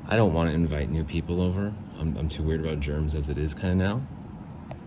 I 0.07 0.15
don't 0.15 0.33
want 0.33 0.49
to 0.49 0.53
invite 0.53 0.89
new 0.89 1.03
people 1.03 1.41
over. 1.41 1.73
I'm, 1.99 2.17
I'm 2.17 2.27
too 2.27 2.43
weird 2.43 2.59
about 2.59 2.79
germs 2.79 3.15
as 3.15 3.29
it 3.29 3.37
is 3.37 3.53
kind 3.53 3.71
of 3.71 3.77
now. 3.77 4.01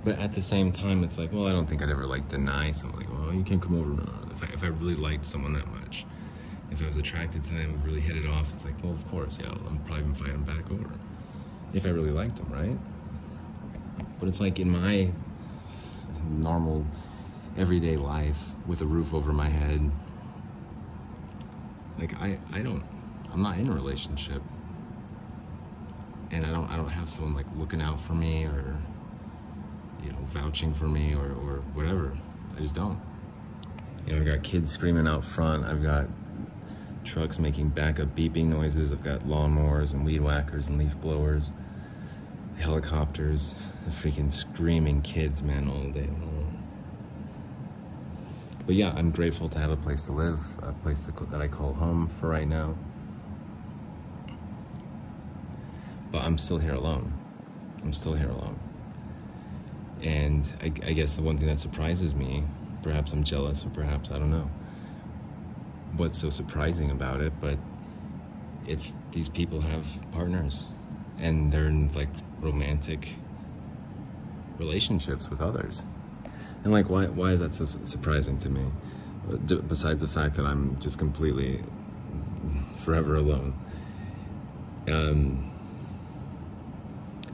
But 0.07 0.21
at 0.21 0.35
the 0.35 0.40
same 0.40 0.71
time, 0.71 1.03
it's 1.03 1.19
like, 1.19 1.33
well, 1.33 1.49
I 1.49 1.51
don't 1.51 1.66
think 1.66 1.83
I'd 1.83 1.90
ever 1.90 2.07
like 2.07 2.29
deny 2.29 2.71
someone 2.71 3.01
like, 3.01 3.12
well, 3.12 3.35
you 3.35 3.42
can't 3.42 3.61
come 3.61 3.75
over. 3.75 3.90
No, 3.90 4.31
If 4.31 4.40
I, 4.40 4.47
if 4.55 4.62
I 4.62 4.69
really 4.69 4.95
liked 4.95 5.27
someone 5.27 5.53
that 5.55 5.66
much, 5.66 6.07
if 6.71 6.81
I 6.81 6.87
was 6.87 6.97
attracted 6.97 7.42
to 7.42 7.51
them, 7.51 7.83
really 7.85 7.99
hit 7.99 8.16
it 8.16 8.25
off, 8.25 8.49
it's 8.55 8.64
like, 8.64 8.81
well, 8.85 8.92
of 8.92 9.05
course, 9.09 9.37
yeah, 9.42 9.51
I'm 9.51 9.81
probably 9.81 10.05
invite 10.05 10.29
them 10.29 10.45
back 10.45 10.71
over. 10.71 10.88
If 11.73 11.87
I 11.87 11.88
really 11.88 12.12
liked 12.12 12.37
them, 12.37 12.49
right? 12.53 12.79
But 14.21 14.29
it's 14.29 14.38
like 14.38 14.61
in 14.61 14.71
my 14.71 15.11
normal, 16.31 16.87
everyday 17.57 17.97
life 17.97 18.53
with 18.64 18.83
a 18.83 18.87
roof 18.87 19.12
over 19.12 19.33
my 19.33 19.49
head, 19.49 19.90
like 21.99 22.14
I, 22.23 22.38
I 22.53 22.61
don't, 22.61 22.85
I'm 23.33 23.42
not 23.42 23.59
in 23.59 23.66
a 23.66 23.73
relationship, 23.73 24.40
and 26.31 26.45
I 26.45 26.53
don't, 26.53 26.71
I 26.71 26.77
don't 26.77 26.90
have 26.90 27.09
someone 27.09 27.35
like 27.35 27.47
looking 27.57 27.83
out 27.83 28.01
for 28.01 28.14
me 28.14 28.45
or 28.45 28.79
you 30.07 30.12
know, 30.12 30.19
vouching 30.27 30.73
for 30.73 30.87
me 30.87 31.14
or, 31.14 31.33
or 31.33 31.62
whatever. 31.75 32.16
I 32.57 32.61
just 32.61 32.75
don't. 32.75 33.01
You 34.07 34.12
know, 34.12 34.21
I've 34.21 34.27
got 34.27 34.42
kids 34.45 34.71
screaming 34.71 35.09
out 35.09 35.25
front. 35.25 35.64
I've 35.64 35.83
got 35.83 36.07
trucks 37.05 37.38
making 37.38 37.71
backup 37.71 38.14
beeping 38.14 38.47
noises. 38.47 38.92
I've 38.92 39.03
got 39.03 39.21
lawnmowers 39.23 39.92
and 39.92 40.05
weed 40.05 40.21
whackers 40.21 40.69
and 40.69 40.79
leaf 40.79 40.97
blowers, 41.01 41.51
helicopters, 42.57 43.55
freaking 43.90 44.31
screaming 44.31 45.03
kids, 45.03 45.42
man, 45.42 45.69
all 45.69 45.90
day 45.90 46.07
long. 46.07 46.64
But 48.64 48.77
yeah, 48.77 48.92
I'm 48.97 49.11
grateful 49.11 49.49
to 49.49 49.59
have 49.59 49.71
a 49.71 49.77
place 49.77 50.07
to 50.07 50.12
live, 50.12 50.40
a 50.62 50.73
place 50.73 51.01
to, 51.03 51.12
that 51.31 51.40
I 51.40 51.49
call 51.49 51.73
home 51.73 52.09
for 52.09 52.29
right 52.29 52.49
now. 52.49 52.77
But 56.12 56.23
I'm 56.23 56.38
still 56.38 56.59
here 56.59 56.75
alone. 56.75 57.12
I'm 57.83 57.92
still 57.92 58.14
here 58.14 58.31
alone. 58.31 58.59
And 60.02 60.44
I, 60.61 60.66
I, 60.66 60.92
guess 60.92 61.16
the 61.16 61.22
one 61.22 61.38
thing 61.38 61.48
that 61.48 61.59
surprises 61.59 62.14
me, 62.14 62.44
perhaps 62.82 63.12
I'm 63.12 63.24
jealous 63.24 63.64
or 63.64 63.70
perhaps 63.70 64.11
I 64.11 64.18
don't 64.18 64.30
know 64.30 64.50
what's 65.96 66.18
so 66.18 66.28
surprising 66.28 66.90
about 66.90 67.20
it, 67.20 67.32
but 67.40 67.59
it's 68.66 68.94
these 69.12 69.28
people 69.28 69.61
have 69.61 69.87
partners 70.12 70.66
and 71.18 71.50
they're 71.50 71.66
in 71.66 71.90
like 71.92 72.11
romantic 72.40 73.16
relationships 74.59 75.30
with 75.30 75.40
others. 75.40 75.85
And 76.64 76.72
like, 76.72 76.90
why, 76.90 77.06
why 77.06 77.30
is 77.30 77.40
that 77.40 77.54
so 77.54 77.64
surprising 77.64 78.38
to 78.38 78.48
me? 78.48 78.66
Besides 79.68 80.02
the 80.02 80.09
fact 80.09 80.37
that 80.37 80.46
I'm 80.46 80.78
just 80.78 80.98
completely 80.98 81.62
forever 82.76 83.16
alone. 83.16 83.54
Um, 84.88 85.56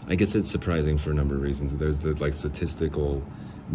I 0.09 0.15
guess 0.17 0.35
it's 0.35 0.51
surprising 0.51 0.99
for 0.99 1.11
a 1.11 1.15
number 1.15 1.35
of 1.35 1.43
reasons. 1.43 1.77
There's 1.77 2.01
the 2.01 2.15
like 2.15 2.35
statistical 2.35 3.23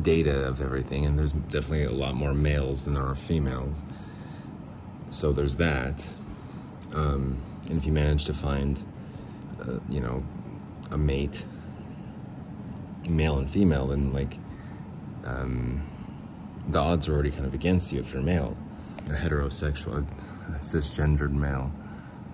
data 0.01 0.45
of 0.45 0.61
everything, 0.61 1.05
and 1.05 1.17
there's 1.17 1.31
definitely 1.31 1.85
a 1.85 1.91
lot 1.91 2.15
more 2.15 2.33
males 2.33 2.83
than 2.83 2.93
there 2.93 3.05
are 3.05 3.15
females. 3.15 3.81
So 5.09 5.31
there's 5.31 5.55
that. 5.55 6.05
Um, 6.93 7.41
and 7.69 7.77
if 7.77 7.85
you 7.85 7.93
manage 7.93 8.25
to 8.25 8.33
find, 8.33 8.83
uh, 9.61 9.79
you 9.89 10.01
know, 10.01 10.23
a 10.91 10.97
mate, 10.97 11.45
male 13.09 13.37
and 13.37 13.49
female, 13.49 13.87
then 13.87 14.11
like 14.11 14.37
um, 15.25 15.85
the 16.67 16.79
odds 16.79 17.07
are 17.07 17.13
already 17.13 17.31
kind 17.31 17.45
of 17.45 17.53
against 17.53 17.91
you 17.91 17.99
if 17.99 18.11
you're 18.11 18.21
male, 18.21 18.57
a 19.07 19.11
heterosexual, 19.11 20.05
a 20.49 20.59
cisgendered 20.59 21.31
male, 21.31 21.71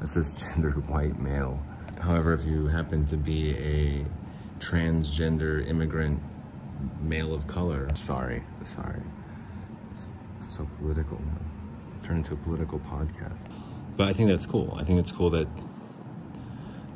a 0.01 0.05
cisgendered 0.05 0.87
white 0.89 1.19
male 1.19 1.63
However, 1.99 2.33
if 2.33 2.45
you 2.45 2.67
happen 2.67 3.05
to 3.07 3.17
be 3.17 3.51
a 3.55 4.05
transgender 4.59 5.65
immigrant 5.67 6.21
male 7.01 7.33
of 7.33 7.47
color, 7.47 7.89
sorry, 7.95 8.43
sorry. 8.63 9.01
It's 9.91 10.07
so 10.39 10.67
political 10.79 11.19
now. 11.19 11.93
It's 11.93 12.03
turned 12.03 12.19
into 12.19 12.33
a 12.33 12.37
political 12.37 12.79
podcast. 12.79 13.39
But 13.95 14.07
I 14.07 14.13
think 14.13 14.29
that's 14.29 14.45
cool. 14.45 14.77
I 14.79 14.83
think 14.83 14.99
it's 14.99 15.11
cool 15.11 15.29
that 15.31 15.47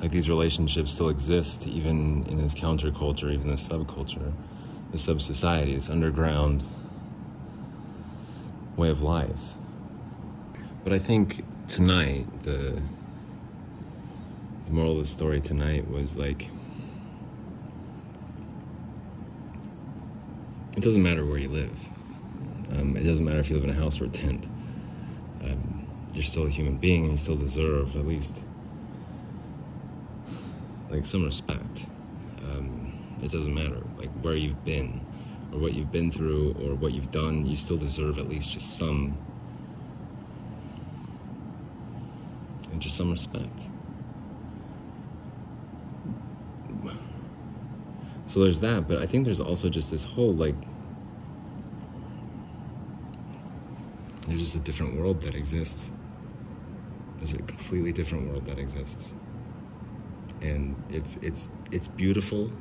like 0.01 0.11
these 0.11 0.29
relationships 0.29 0.91
still 0.91 1.09
exist 1.09 1.65
even 1.67 2.25
in 2.27 2.37
this 2.37 2.53
counterculture, 2.53 3.33
even 3.33 3.49
this 3.49 3.67
subculture, 3.67 4.31
the 4.91 4.97
sub-society, 4.97 5.75
this 5.75 5.89
underground 5.89 6.63
way 8.75 8.89
of 8.89 9.01
life. 9.01 9.55
But 10.83 10.93
I 10.93 10.99
think 10.99 11.43
tonight 11.67 12.43
the 12.43 12.81
the 14.67 14.73
moral 14.73 14.93
of 14.93 14.99
the 14.99 15.05
story 15.05 15.39
tonight 15.39 15.89
was 15.89 16.17
like 16.17 16.49
it 20.75 20.81
doesn't 20.81 21.01
matter 21.01 21.25
where 21.25 21.37
you 21.37 21.47
live. 21.47 21.79
Um, 22.71 22.97
it 22.97 23.03
doesn't 23.03 23.23
matter 23.23 23.39
if 23.39 23.49
you 23.49 23.55
live 23.55 23.63
in 23.63 23.69
a 23.69 23.73
house 23.73 24.01
or 24.01 24.05
a 24.05 24.09
tent. 24.09 24.45
Um, 25.41 25.87
you're 26.13 26.21
still 26.21 26.45
a 26.45 26.49
human 26.49 26.77
being 26.77 27.03
and 27.03 27.13
you 27.13 27.17
still 27.17 27.37
deserve 27.37 27.95
at 27.95 28.05
least 28.05 28.43
like 30.89 31.05
some 31.05 31.23
respect. 31.23 31.85
Um, 32.43 33.17
it 33.23 33.31
doesn't 33.31 33.53
matter 33.53 33.81
like 33.97 34.11
where 34.21 34.35
you've 34.35 34.65
been 34.65 34.99
or 35.53 35.59
what 35.59 35.75
you've 35.75 35.93
been 35.93 36.11
through 36.11 36.51
or 36.61 36.75
what 36.75 36.93
you've 36.93 37.11
done. 37.11 37.45
You 37.45 37.55
still 37.55 37.77
deserve 37.77 38.17
at 38.17 38.27
least 38.27 38.51
just 38.51 38.77
some 38.77 39.17
and 42.73 42.81
just 42.81 42.95
some 42.95 43.11
respect. 43.11 43.67
So 48.27 48.41
there's 48.41 48.59
that, 48.59 48.87
but 48.87 48.99
I 48.99 49.05
think 49.05 49.25
there's 49.25 49.39
also 49.39 49.69
just 49.69 49.89
this 49.89 50.03
whole 50.03 50.33
like 50.33 50.55
There's 54.27 54.41
just 54.41 54.55
a 54.55 54.59
different 54.59 54.97
world 54.97 55.21
that 55.21 55.35
exists. 55.35 55.89
There's 57.17 57.31
a 57.31 57.37
completely 57.37 57.93
different 57.93 58.27
world 58.27 58.45
that 58.45 58.59
exists. 58.59 59.13
And 60.41 60.75
it's 60.89 61.17
it's 61.21 61.49
it's 61.71 61.87
beautiful 61.87 62.51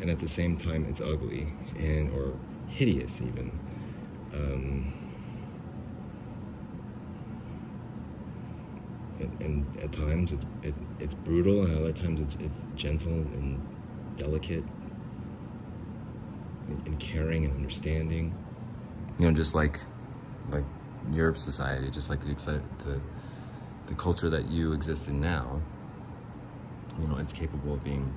and 0.00 0.10
at 0.10 0.18
the 0.18 0.28
same 0.28 0.56
time 0.56 0.86
it's 0.88 1.00
ugly 1.00 1.52
and 1.78 2.12
or 2.12 2.34
hideous 2.66 3.20
even. 3.20 3.52
Um, 4.34 4.92
and, 9.20 9.40
and, 9.40 9.78
at 9.82 9.90
times 9.90 10.32
it's 10.32 10.44
it, 10.62 10.74
it's 11.00 11.14
brutal, 11.14 11.64
and 11.64 11.76
other 11.78 11.92
times 11.92 12.20
it's 12.20 12.36
it's 12.40 12.64
gentle 12.76 13.12
and 13.12 13.66
delicate, 14.16 14.64
and, 16.68 17.00
caring 17.00 17.44
and 17.44 17.54
understanding. 17.54 18.34
You 19.18 19.26
know, 19.26 19.34
just 19.34 19.54
like 19.54 19.80
like 20.50 20.64
Europe 21.12 21.36
society, 21.36 21.90
just 21.90 22.10
like 22.10 22.20
the 22.20 22.60
the 22.84 23.00
the 23.86 23.94
culture 23.94 24.30
that 24.30 24.50
you 24.50 24.72
exist 24.72 25.08
in 25.08 25.20
now. 25.20 25.60
You 27.00 27.08
know, 27.08 27.16
it's 27.16 27.32
capable 27.32 27.74
of 27.74 27.84
being 27.84 28.12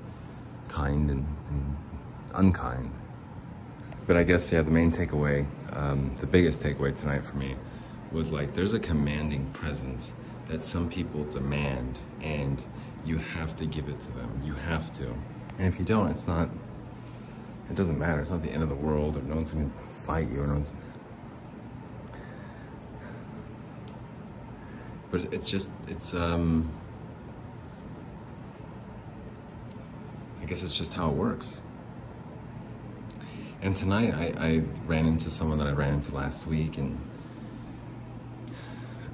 kind 0.68 1.10
and, 1.12 1.26
and 1.50 1.78
unkind. 2.34 2.92
But 4.08 4.18
I 4.18 4.24
guess, 4.24 4.52
yeah, 4.52 4.62
the 4.62 4.72
main 4.72 4.92
takeaway, 4.92 5.46
um, 5.76 6.16
the 6.18 6.26
biggest 6.26 6.62
takeaway 6.62 6.98
tonight 7.00 7.24
for 7.24 7.36
me 7.38 7.56
was 8.12 8.32
like 8.32 8.54
there's 8.54 8.74
a 8.74 8.80
commanding 8.80 9.46
presence 9.54 10.12
that 10.48 10.64
some 10.64 10.90
people 10.90 11.24
demand 11.26 12.00
and 12.22 12.62
you 13.06 13.18
have 13.18 13.56
to 13.56 13.66
give 13.66 13.88
it 13.88 14.00
to 14.02 14.12
them. 14.12 14.42
You 14.44 14.54
have 14.54 14.92
to. 14.94 15.06
And 15.58 15.68
if 15.68 15.80
you 15.80 15.86
don't, 15.86 16.10
it's 16.10 16.28
not, 16.28 16.50
it 17.72 17.76
doesn't 17.76 17.98
matter. 17.98 18.20
It's 18.20 18.32
not 18.32 18.44
the 18.44 18.52
end 18.52 18.64
of 18.64 18.70
the 18.70 18.76
world 18.76 19.16
or 19.16 19.22
no 19.22 19.36
one's 19.36 19.52
gonna 19.52 19.70
fight 20.02 20.30
you 20.30 20.42
or 20.42 20.48
no 20.48 20.54
one's. 20.56 20.74
But 25.10 25.34
it's 25.34 25.50
just, 25.50 25.72
it's, 25.88 26.14
um, 26.14 26.70
I 30.42 30.46
guess 30.46 30.64
it's 30.64 30.78
just 30.78 30.94
how 30.94 31.10
it 31.10 31.16
works. 31.16 31.62
And 33.62 33.76
tonight 33.76 34.14
I, 34.14 34.34
I 34.38 34.64
ran 34.86 35.06
into 35.06 35.30
someone 35.30 35.58
that 35.60 35.68
I 35.68 35.72
ran 35.72 35.94
into 35.94 36.14
last 36.14 36.46
week 36.48 36.78
and 36.78 37.00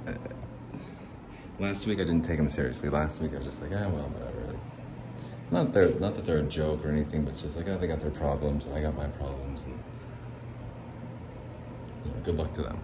uh, 0.06 0.14
last 1.60 1.86
week 1.86 2.00
I 2.00 2.04
didn't 2.04 2.22
take 2.22 2.40
him 2.40 2.48
seriously. 2.48 2.88
Last 2.88 3.20
week 3.20 3.34
I 3.34 3.36
was 3.36 3.46
just 3.46 3.62
like, 3.62 3.70
ah, 3.72 3.88
well, 3.88 4.08
whatever. 4.08 4.47
Not 5.50 5.72
they're 5.72 5.90
not 5.98 6.14
that 6.14 6.24
they're 6.24 6.38
a 6.38 6.42
joke 6.42 6.84
or 6.84 6.90
anything, 6.90 7.24
but 7.24 7.30
it's 7.30 7.42
just 7.42 7.56
like, 7.56 7.68
oh, 7.68 7.78
they 7.78 7.86
got 7.86 8.00
their 8.00 8.10
problems 8.10 8.66
and 8.66 8.74
I 8.74 8.82
got 8.82 8.94
my 8.94 9.06
problems, 9.06 9.64
and 9.64 9.78
you 12.04 12.10
know, 12.10 12.16
good 12.22 12.36
luck 12.36 12.52
to 12.54 12.62
them. 12.62 12.78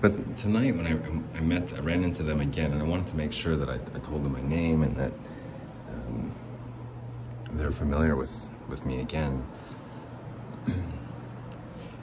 But 0.00 0.36
tonight 0.36 0.74
when 0.76 0.86
I, 0.86 1.38
I 1.38 1.40
met, 1.40 1.72
I 1.74 1.80
ran 1.80 2.04
into 2.04 2.22
them 2.22 2.40
again, 2.40 2.72
and 2.72 2.82
I 2.82 2.84
wanted 2.84 3.08
to 3.08 3.16
make 3.16 3.32
sure 3.32 3.56
that 3.56 3.68
I, 3.68 3.74
I 3.74 3.98
told 4.00 4.24
them 4.24 4.32
my 4.32 4.42
name 4.42 4.82
and 4.82 4.96
that 4.96 5.12
um, 5.90 6.34
they're 7.52 7.70
familiar 7.70 8.16
with 8.16 8.48
with 8.68 8.84
me 8.84 9.00
again. 9.00 9.46
it 10.66 10.74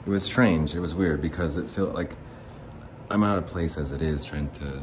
was 0.06 0.22
strange. 0.22 0.74
It 0.74 0.80
was 0.80 0.94
weird 0.94 1.20
because 1.20 1.56
it 1.58 1.68
felt 1.68 1.94
like 1.94 2.14
I'm 3.10 3.22
out 3.22 3.36
of 3.38 3.46
place 3.46 3.76
as 3.76 3.92
it 3.92 4.00
is 4.02 4.24
trying 4.24 4.50
to 4.52 4.80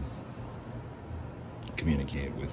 communicate 1.76 2.32
with 2.36 2.52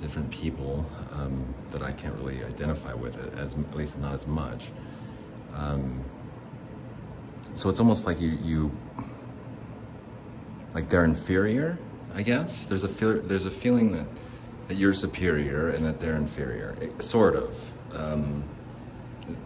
different 0.00 0.30
people 0.30 0.88
um, 1.12 1.54
that 1.70 1.82
I 1.82 1.92
can't 1.92 2.14
really 2.16 2.44
identify 2.44 2.94
with, 2.94 3.16
as 3.36 3.52
at 3.52 3.76
least 3.76 3.98
not 3.98 4.14
as 4.14 4.26
much. 4.26 4.68
Um, 5.54 6.04
so 7.54 7.68
it's 7.68 7.80
almost 7.80 8.06
like 8.06 8.20
you, 8.20 8.38
you, 8.42 8.70
like 10.74 10.88
they're 10.88 11.04
inferior. 11.04 11.78
I 12.14 12.22
guess 12.22 12.66
there's 12.66 12.84
a 12.84 12.88
feel, 12.88 13.20
there's 13.20 13.46
a 13.46 13.50
feeling 13.50 13.92
that 13.92 14.06
that 14.68 14.76
you're 14.76 14.92
superior 14.92 15.70
and 15.70 15.84
that 15.84 15.98
they're 15.98 16.14
inferior, 16.14 16.76
it, 16.80 17.02
sort 17.02 17.34
of. 17.34 17.58
Um, 17.92 18.44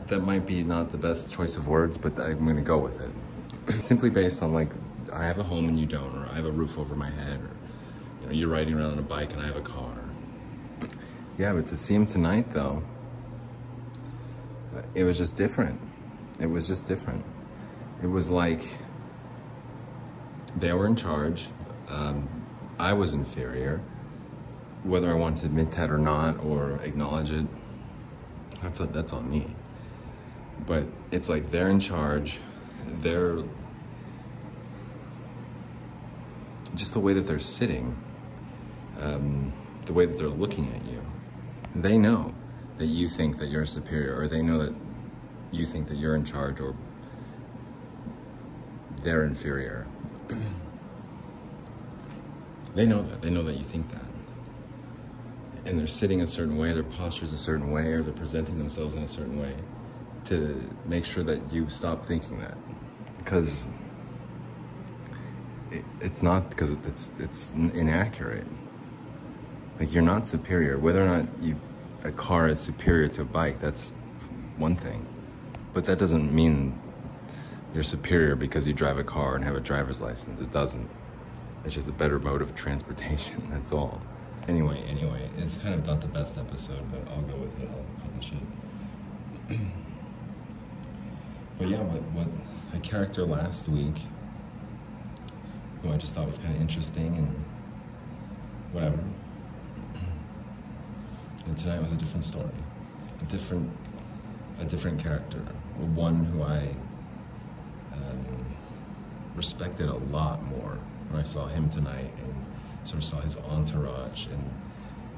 that 0.09 0.21
might 0.21 0.47
be 0.47 0.62
not 0.62 0.93
the 0.93 0.99
best 0.99 1.33
choice 1.33 1.57
of 1.57 1.69
words, 1.69 1.97
but 1.97 2.19
I'm 2.19 2.45
gonna 2.45 2.61
go 2.61 2.79
with 2.79 3.01
it. 3.01 3.83
Simply 3.83 4.11
based 4.11 4.43
on 4.43 4.53
like, 4.53 4.73
I 5.12 5.25
have 5.25 5.38
a 5.38 5.43
home 5.43 5.69
and 5.69 5.79
you 5.79 5.87
don't, 5.87 6.17
or 6.17 6.29
I 6.29 6.35
have 6.35 6.45
a 6.45 6.51
roof 6.51 6.77
over 6.77 6.95
my 6.95 7.11
head, 7.11 7.41
or 7.41 7.51
you 8.21 8.27
know, 8.27 8.33
you're 8.33 8.49
riding 8.49 8.75
around 8.75 8.93
on 8.93 8.99
a 8.99 9.03
bike 9.03 9.33
and 9.33 9.41
I 9.41 9.47
have 9.47 9.57
a 9.57 9.62
car. 9.62 9.95
Yeah, 11.38 11.53
but 11.53 11.66
to 11.68 11.77
see 11.77 11.95
him 11.95 12.07
tonight 12.07 12.51
though, 12.51 12.83
it 14.95 15.05
was 15.05 15.18
just 15.18 15.37
different. 15.37 15.81
It 16.38 16.47
was 16.47 16.66
just 16.66 16.87
different. 16.87 17.25
It 18.03 18.07
was 18.07 18.29
like 18.31 18.62
they 20.57 20.73
were 20.73 20.87
in 20.87 20.97
charge. 20.97 21.49
Um, 21.88 22.29
I 22.79 22.92
was 22.92 23.14
inferior. 23.14 23.81
Whether 24.83 25.11
I 25.11 25.14
wanted 25.14 25.40
to 25.40 25.47
admit 25.47 25.71
that 25.73 25.90
or 25.90 25.99
not, 25.99 26.45
or 26.45 26.81
acknowledge 26.83 27.31
it, 27.31 27.47
that's 28.61 28.81
a, 28.81 28.87
that's 28.87 29.12
on 29.12 29.31
me 29.31 29.55
but 30.66 30.85
it's 31.11 31.29
like 31.29 31.51
they're 31.51 31.68
in 31.68 31.81
charge. 31.81 32.40
They're 33.01 33.38
just 36.75 36.95
the 36.95 37.01
way 37.01 37.12
that 37.14 37.27
they're 37.27 37.38
sitting, 37.38 37.97
um, 38.99 39.53
the 39.87 39.92
way 39.92 40.07
that 40.07 40.16
they're 40.18 40.29
looking 40.29 40.73
at 40.75 40.85
you. 40.90 41.02
They 41.74 41.96
know 41.98 42.35
that 42.78 42.87
you 42.87 43.08
think 43.08 43.38
that 43.38 43.48
you're 43.48 43.66
superior, 43.66 44.18
or 44.18 44.28
they 44.28 44.42
know 44.42 44.58
that 44.58 44.74
you 45.50 45.66
think 45.66 45.88
that 45.88 45.96
you're 45.96 46.14
in 46.14 46.24
charge, 46.24 46.61
or 46.61 46.74
they're 49.02 49.24
inferior. 49.24 49.87
they 52.74 52.87
know 52.87 53.02
that. 53.02 53.22
They 53.22 53.30
know 53.30 53.42
that 53.42 53.56
you 53.56 53.64
think 53.64 53.90
that. 53.90 54.04
And 55.64 55.78
they're 55.78 55.87
sitting 55.87 56.22
a 56.22 56.26
certain 56.26 56.56
way, 56.56 56.72
their 56.72 56.82
posture's 56.82 57.32
a 57.32 57.38
certain 57.38 57.70
way, 57.70 57.92
or 57.92 58.02
they're 58.02 58.12
presenting 58.12 58.58
themselves 58.58 58.94
in 58.94 59.02
a 59.02 59.08
certain 59.08 59.40
way 59.40 59.54
to 60.24 60.70
make 60.87 61.04
sure 61.04 61.24
that 61.24 61.52
you 61.52 61.68
stop 61.68 62.06
thinking 62.06 62.38
that 62.38 62.56
because 63.18 63.68
it, 65.70 65.85
it's 66.00 66.22
not 66.22 66.50
because 66.50 66.70
it's 66.87 67.12
it's 67.18 67.50
inaccurate 67.50 68.46
like 69.83 69.92
you're 69.92 70.01
not 70.01 70.29
superior. 70.29 70.79
Whether 70.79 71.05
or 71.05 71.09
not 71.09 71.27
you 71.42 71.57
a 72.05 72.12
car 72.12 72.49
is 72.49 72.61
superior 72.61 73.09
to 73.09 73.23
a 73.23 73.25
bike 73.25 73.59
that's 73.59 73.90
one 74.57 74.77
thing. 74.77 75.05
But 75.75 75.87
that 75.87 75.99
doesn't 75.99 76.33
mean 76.33 76.81
you're 77.75 77.83
superior 77.83 78.37
because 78.37 78.64
you 78.64 78.75
drive 78.75 78.99
a 78.99 79.05
car 79.05 79.35
and 79.35 79.45
have 79.45 79.57
a 79.57 79.61
driver's 79.61 80.01
license. 80.01 80.38
It 80.40 80.53
doesn't. 80.53 80.88
It's 81.64 81.75
just 81.75 81.88
a 81.88 81.92
better 81.92 82.21
mode 82.21 82.42
of 82.42 82.55
transportation 82.55 83.49
that's 83.53 83.73
all. 83.73 84.01
Anyway 84.47 84.81
anyway 84.88 85.29
it's 85.37 85.57
kind 85.57 85.75
of 85.75 85.85
not 85.85 86.01
the 86.01 86.09
best 86.09 86.38
episode 86.38 86.85
but 86.92 87.01
i'll 87.12 87.23
go 87.23 87.37
with 87.37 87.61
it. 87.61 87.68
I'll 87.68 88.09
publish 88.09 88.33
it. 89.51 89.59
But 91.59 91.68
yeah, 91.68 91.83
what, 91.83 92.03
what 92.27 92.29
a 92.75 92.81
character 92.81 93.25
last 93.25 93.68
week 93.68 93.95
who 95.81 95.92
I 95.92 95.97
just 95.97 96.14
thought 96.14 96.27
was 96.27 96.38
kind 96.38 96.57
of 96.57 96.61
interesting 96.61 97.14
and 97.18 97.45
whatever. 98.73 98.99
And 101.46 101.57
tonight 101.59 101.83
was 101.83 101.92
a 101.92 101.96
different 101.96 102.24
story, 102.24 102.48
a 103.20 103.24
different, 103.24 103.70
a 104.61 104.64
different 104.64 105.02
character, 105.02 105.38
one 105.94 106.24
who 106.24 106.42
I 106.42 106.68
um, 107.92 108.46
respected 109.35 109.88
a 109.88 109.96
lot 109.96 110.44
more 110.44 110.78
when 111.09 111.20
I 111.20 111.24
saw 111.24 111.48
him 111.48 111.68
tonight 111.68 112.12
and 112.18 112.35
sort 112.85 113.02
of 113.02 113.05
saw 113.05 113.20
his 113.20 113.37
entourage 113.37 114.26
and 114.26 114.50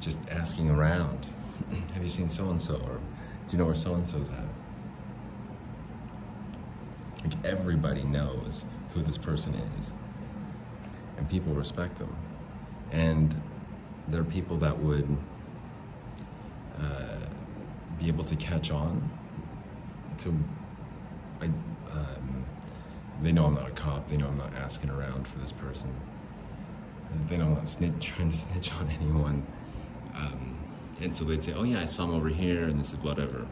just 0.01 0.19
asking 0.31 0.71
around, 0.71 1.27
have 1.93 2.03
you 2.03 2.09
seen 2.09 2.29
so 2.29 2.51
and 2.51 2.61
so 2.61 2.75
or 2.75 3.01
do 3.47 3.57
you 3.57 3.59
know 3.59 3.67
where 3.67 3.75
so 3.75 3.95
and 3.95 4.09
so's 4.09 4.31
at? 4.31 4.45
Like 7.23 7.45
everybody 7.45 8.03
knows 8.03 8.65
who 8.93 9.03
this 9.03 9.19
person 9.19 9.55
is, 9.79 9.93
and 11.17 11.29
people 11.29 11.53
respect 11.53 11.99
them. 11.99 12.17
And 12.91 13.41
there 14.09 14.21
are 14.21 14.25
people 14.25 14.57
that 14.59 14.79
would 14.79 15.19
uh, 16.85 17.19
be 17.99 18.09
able 18.09 18.25
to 18.25 18.37
catch 18.37 18.71
on 18.71 19.11
to. 20.19 20.35
I, 21.41 21.47
um, 21.91 22.45
they 23.21 23.33
know 23.33 23.47
I'm 23.47 23.55
not 23.55 23.69
a 23.69 23.73
cop. 23.73 24.07
They 24.07 24.17
know 24.17 24.29
I'm 24.29 24.39
not 24.39 24.55
asking 24.55 24.91
around 24.91 25.27
for 25.27 25.39
this 25.39 25.53
person. 25.53 25.95
They 27.29 27.37
know 27.37 27.47
I'm 27.47 27.55
not 27.55 27.69
snitch, 27.69 27.95
trying 28.01 28.31
to 28.31 28.37
snitch 28.37 28.73
on 28.75 28.91
anyone. 28.91 29.47
Um, 30.15 30.61
and 31.01 31.15
so 31.15 31.25
they'd 31.25 31.43
say, 31.43 31.53
"Oh 31.53 31.65
yeah, 31.65 31.81
I 31.81 31.85
saw 31.87 32.05
him 32.05 32.15
over 32.15 32.29
here, 32.29 32.65
and 32.65 32.79
this 32.79 32.93
is 32.93 32.99
whatever." 33.01 33.47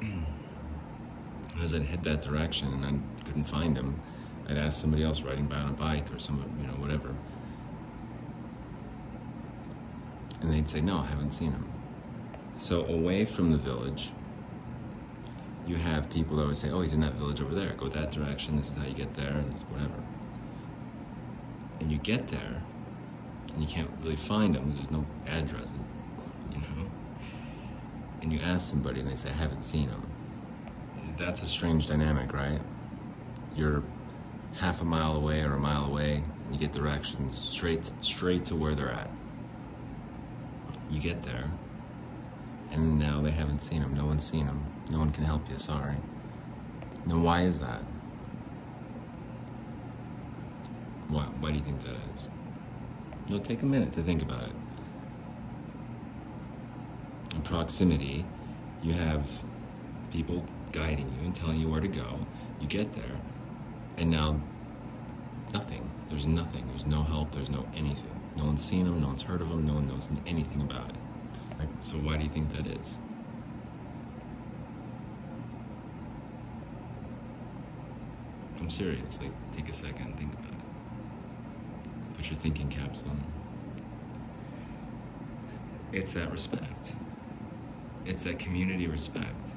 as 1.62 1.74
I'd 1.74 1.82
head 1.82 2.02
that 2.04 2.22
direction 2.22 2.68
and 2.72 2.84
I 2.84 3.24
couldn't 3.24 3.44
find 3.44 3.76
him, 3.76 4.00
I'd 4.48 4.56
ask 4.56 4.80
somebody 4.80 5.04
else 5.04 5.22
riding 5.22 5.46
by 5.46 5.56
on 5.56 5.70
a 5.70 5.72
bike 5.72 6.12
or 6.12 6.18
someone, 6.18 6.50
you 6.60 6.66
know, 6.66 6.74
whatever. 6.74 7.14
And 10.40 10.52
they'd 10.52 10.68
say, 10.68 10.80
no, 10.80 10.98
I 10.98 11.06
haven't 11.06 11.30
seen 11.30 11.52
him. 11.52 11.70
So 12.62 12.84
away 12.84 13.24
from 13.24 13.50
the 13.50 13.58
village, 13.58 14.10
you 15.66 15.74
have 15.74 16.08
people 16.08 16.36
that 16.36 16.46
would 16.46 16.56
say, 16.56 16.70
oh, 16.70 16.80
he's 16.80 16.92
in 16.92 17.00
that 17.00 17.14
village 17.14 17.40
over 17.40 17.56
there. 17.56 17.72
Go 17.72 17.88
that 17.88 18.12
direction. 18.12 18.56
This 18.56 18.70
is 18.70 18.76
how 18.76 18.86
you 18.86 18.94
get 18.94 19.12
there, 19.14 19.32
and 19.32 19.60
whatever. 19.62 20.00
And 21.80 21.90
you 21.90 21.98
get 21.98 22.28
there, 22.28 22.62
and 23.52 23.60
you 23.60 23.66
can't 23.66 23.90
really 24.00 24.14
find 24.14 24.54
him. 24.54 24.76
There's 24.76 24.92
no 24.92 25.04
address, 25.26 25.72
you 26.52 26.58
know. 26.58 26.88
And 28.22 28.32
you 28.32 28.38
ask 28.38 28.70
somebody, 28.70 29.00
and 29.00 29.10
they 29.10 29.16
say, 29.16 29.30
I 29.30 29.32
haven't 29.32 29.64
seen 29.64 29.88
him. 29.88 30.06
That's 31.16 31.42
a 31.42 31.46
strange 31.46 31.88
dynamic, 31.88 32.32
right? 32.32 32.60
You're 33.56 33.82
half 34.54 34.82
a 34.82 34.84
mile 34.84 35.16
away 35.16 35.40
or 35.40 35.54
a 35.54 35.58
mile 35.58 35.86
away, 35.86 36.22
and 36.44 36.54
you 36.54 36.60
get 36.60 36.72
directions 36.72 37.36
straight 37.36 37.92
straight 38.02 38.44
to 38.44 38.54
where 38.54 38.76
they're 38.76 38.92
at. 38.92 39.10
You 40.92 41.00
get 41.00 41.24
there, 41.24 41.50
now 43.12 43.20
they 43.20 43.30
haven't 43.30 43.60
seen 43.60 43.82
him. 43.82 43.94
No 43.94 44.06
one's 44.06 44.24
seen 44.24 44.46
him. 44.46 44.64
No 44.90 44.98
one 44.98 45.10
can 45.10 45.24
help 45.24 45.46
you, 45.50 45.58
sorry. 45.58 45.96
Now, 47.04 47.18
why 47.18 47.42
is 47.42 47.58
that? 47.58 47.82
Why, 51.08 51.24
why 51.40 51.50
do 51.50 51.58
you 51.58 51.62
think 51.62 51.82
that 51.82 51.96
is? 52.14 52.30
It'll 53.26 53.40
take 53.40 53.60
a 53.60 53.66
minute 53.66 53.92
to 53.92 54.02
think 54.02 54.22
about 54.22 54.44
it. 54.44 54.54
In 57.34 57.42
proximity, 57.42 58.24
you 58.82 58.94
have 58.94 59.30
people 60.10 60.46
guiding 60.72 61.14
you 61.18 61.26
and 61.26 61.36
telling 61.36 61.60
you 61.60 61.68
where 61.68 61.82
to 61.82 61.88
go. 61.88 62.18
You 62.62 62.66
get 62.66 62.94
there, 62.94 63.20
and 63.98 64.10
now 64.10 64.40
nothing. 65.52 65.90
There's 66.08 66.26
nothing. 66.26 66.66
There's 66.68 66.86
no 66.86 67.02
help. 67.02 67.32
There's 67.32 67.50
no 67.50 67.66
anything. 67.74 68.20
No 68.38 68.46
one's 68.46 68.64
seen 68.64 68.86
him. 68.86 69.02
No 69.02 69.08
one's 69.08 69.22
heard 69.22 69.42
of 69.42 69.48
him. 69.48 69.66
No 69.66 69.74
one 69.74 69.86
knows 69.86 70.08
anything 70.26 70.62
about 70.62 70.88
it. 70.88 71.01
Like, 71.62 71.70
so 71.80 71.94
why 71.98 72.16
do 72.16 72.24
you 72.24 72.30
think 72.30 72.50
that 72.56 72.66
is? 72.66 72.98
I'm 78.58 78.68
serious. 78.68 79.20
Like, 79.20 79.30
take 79.52 79.68
a 79.68 79.72
second 79.72 80.16
think 80.18 80.32
about 80.32 80.50
it. 80.50 82.16
Put 82.16 82.30
your 82.30 82.38
thinking 82.38 82.68
caps 82.68 83.04
on. 83.08 83.22
It's 85.92 86.14
that 86.14 86.32
respect. 86.32 86.96
It's 88.06 88.24
that 88.24 88.40
community 88.40 88.88
respect. 88.88 89.50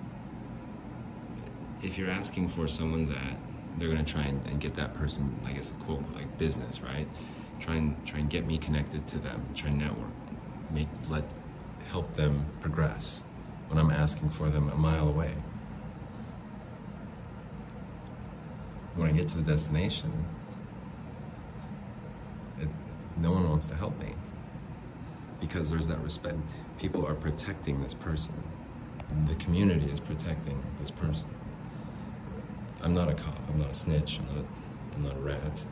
If 1.81 1.97
you're 1.97 2.09
asking 2.09 2.49
for 2.49 2.67
someone 2.67 3.05
that, 3.05 3.37
they're 3.77 3.89
gonna 3.89 4.03
try 4.03 4.23
and, 4.23 4.45
and 4.47 4.61
get 4.61 4.75
that 4.75 4.93
person, 4.93 5.39
I 5.45 5.53
guess, 5.53 5.71
a 5.71 5.73
quote 5.85 6.03
like 6.13 6.37
business, 6.37 6.81
right? 6.81 7.07
Try 7.59 7.75
and 7.75 8.05
try 8.05 8.19
and 8.19 8.29
get 8.29 8.45
me 8.45 8.57
connected 8.57 9.07
to 9.07 9.17
them. 9.19 9.43
Try 9.55 9.69
and 9.69 9.79
network, 9.79 10.11
make 10.71 10.87
let 11.09 11.23
help 11.95 12.13
them 12.13 12.45
progress 12.59 13.23
when 13.69 13.79
I'm 13.79 13.89
asking 13.89 14.29
for 14.29 14.49
them 14.49 14.69
a 14.69 14.75
mile 14.75 15.07
away. 15.07 15.33
When 18.95 19.07
I 19.07 19.13
get 19.13 19.29
to 19.29 19.37
the 19.37 19.49
destination, 19.49 20.11
it, 22.59 22.67
no 23.15 23.31
one 23.31 23.49
wants 23.49 23.67
to 23.67 23.75
help 23.75 23.97
me 23.97 24.13
because 25.39 25.69
there's 25.69 25.87
that 25.87 25.99
respect. 25.99 26.35
People 26.77 27.07
are 27.07 27.15
protecting 27.15 27.81
this 27.81 27.93
person. 27.93 28.43
The 29.25 29.35
community 29.35 29.89
is 29.89 30.01
protecting 30.01 30.61
this 30.81 30.91
person. 30.91 31.29
I'm 32.81 32.93
not 32.93 33.07
a 33.07 33.13
cop. 33.13 33.39
I'm 33.47 33.59
not 33.59 33.69
a 33.69 33.73
snitch. 33.73 34.19
I'm 34.19 34.35
not. 34.35 34.45
I'm 34.95 35.03
not 35.03 35.15
a 35.15 35.19
rat. 35.21 35.63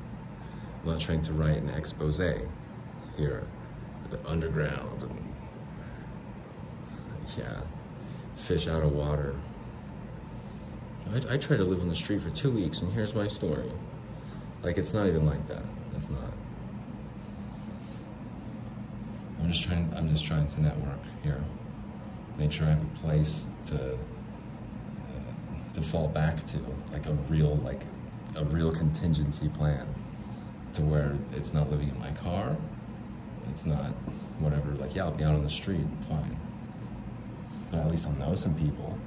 I'm 0.84 0.90
not 0.90 1.02
trying 1.02 1.22
to 1.24 1.34
write 1.34 1.58
an 1.58 1.70
expose 1.70 2.22
here, 3.18 3.46
the 4.10 4.26
underground 4.26 5.04
yeah, 7.38 7.62
fish 8.36 8.68
out 8.68 8.84
of 8.84 8.92
water. 8.92 9.36
I, 11.12 11.34
I 11.34 11.38
tried 11.38 11.58
to 11.58 11.64
live 11.64 11.82
on 11.82 11.90
the 11.90 11.96
street 11.96 12.22
for 12.22 12.30
two 12.30 12.52
weeks, 12.52 12.82
and 12.82 12.92
here's 12.94 13.14
my 13.14 13.28
story. 13.28 13.72
Like 14.62 14.78
it's 14.78 14.94
not 14.94 15.08
even 15.08 15.26
like 15.26 15.48
that. 15.48 15.64
It's 15.96 16.10
not. 16.10 16.34
I'm 19.42 19.52
just 19.52 19.64
trying. 19.64 19.94
I'm 19.96 20.10
just 20.10 20.26
trying 20.26 20.48
to 20.48 20.62
network 20.62 21.00
here. 21.22 21.44
Make 22.38 22.52
sure 22.52 22.66
I 22.66 22.72
have 22.72 22.82
a 22.82 23.00
place 23.00 23.48
to 23.66 23.94
uh, 23.94 23.98
to 25.74 25.82
fall 25.82 26.08
back 26.08 26.46
to, 26.48 26.60
like 26.92 27.06
a 27.06 27.14
real, 27.30 27.58
like 27.58 27.82
a 28.36 28.46
real 28.46 28.72
contingency 28.72 29.50
plan 29.50 29.88
to 30.74 30.82
where 30.82 31.16
it's 31.34 31.54
not 31.54 31.70
living 31.70 31.90
in 31.90 32.00
my 32.00 32.12
car, 32.12 32.58
it's 33.50 33.66
not 33.66 33.92
whatever, 34.40 34.72
like, 34.74 34.96
yeah, 34.96 35.04
I'll 35.04 35.12
be 35.12 35.24
out 35.24 35.36
on 35.36 35.44
the 35.44 35.50
street, 35.50 35.86
fine. 36.08 36.38
At 37.80 37.90
least 37.90 38.08
I'll 38.08 38.14
know 38.14 38.36
some 38.36 38.56
people. 38.56 38.98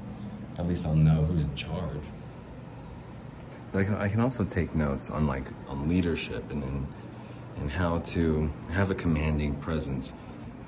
At 0.59 0.67
least 0.67 0.87
I'll 0.87 0.95
know 0.95 1.25
who's 1.25 1.45
in 1.45 1.55
charge. 1.55 2.03
But 3.73 3.81
I 3.81 3.85
can, 3.85 3.95
I 3.95 4.09
can 4.09 4.21
also 4.21 4.45
take 4.45 4.75
notes 4.75 5.11
on 5.11 5.27
like, 5.27 5.51
on 5.69 5.89
leadership 5.89 6.51
and, 6.51 6.63
and, 6.63 6.87
and 7.59 7.71
how 7.71 7.99
to 7.99 8.51
have 8.71 8.91
a 8.91 8.95
commanding 8.95 9.55
presence, 9.57 10.13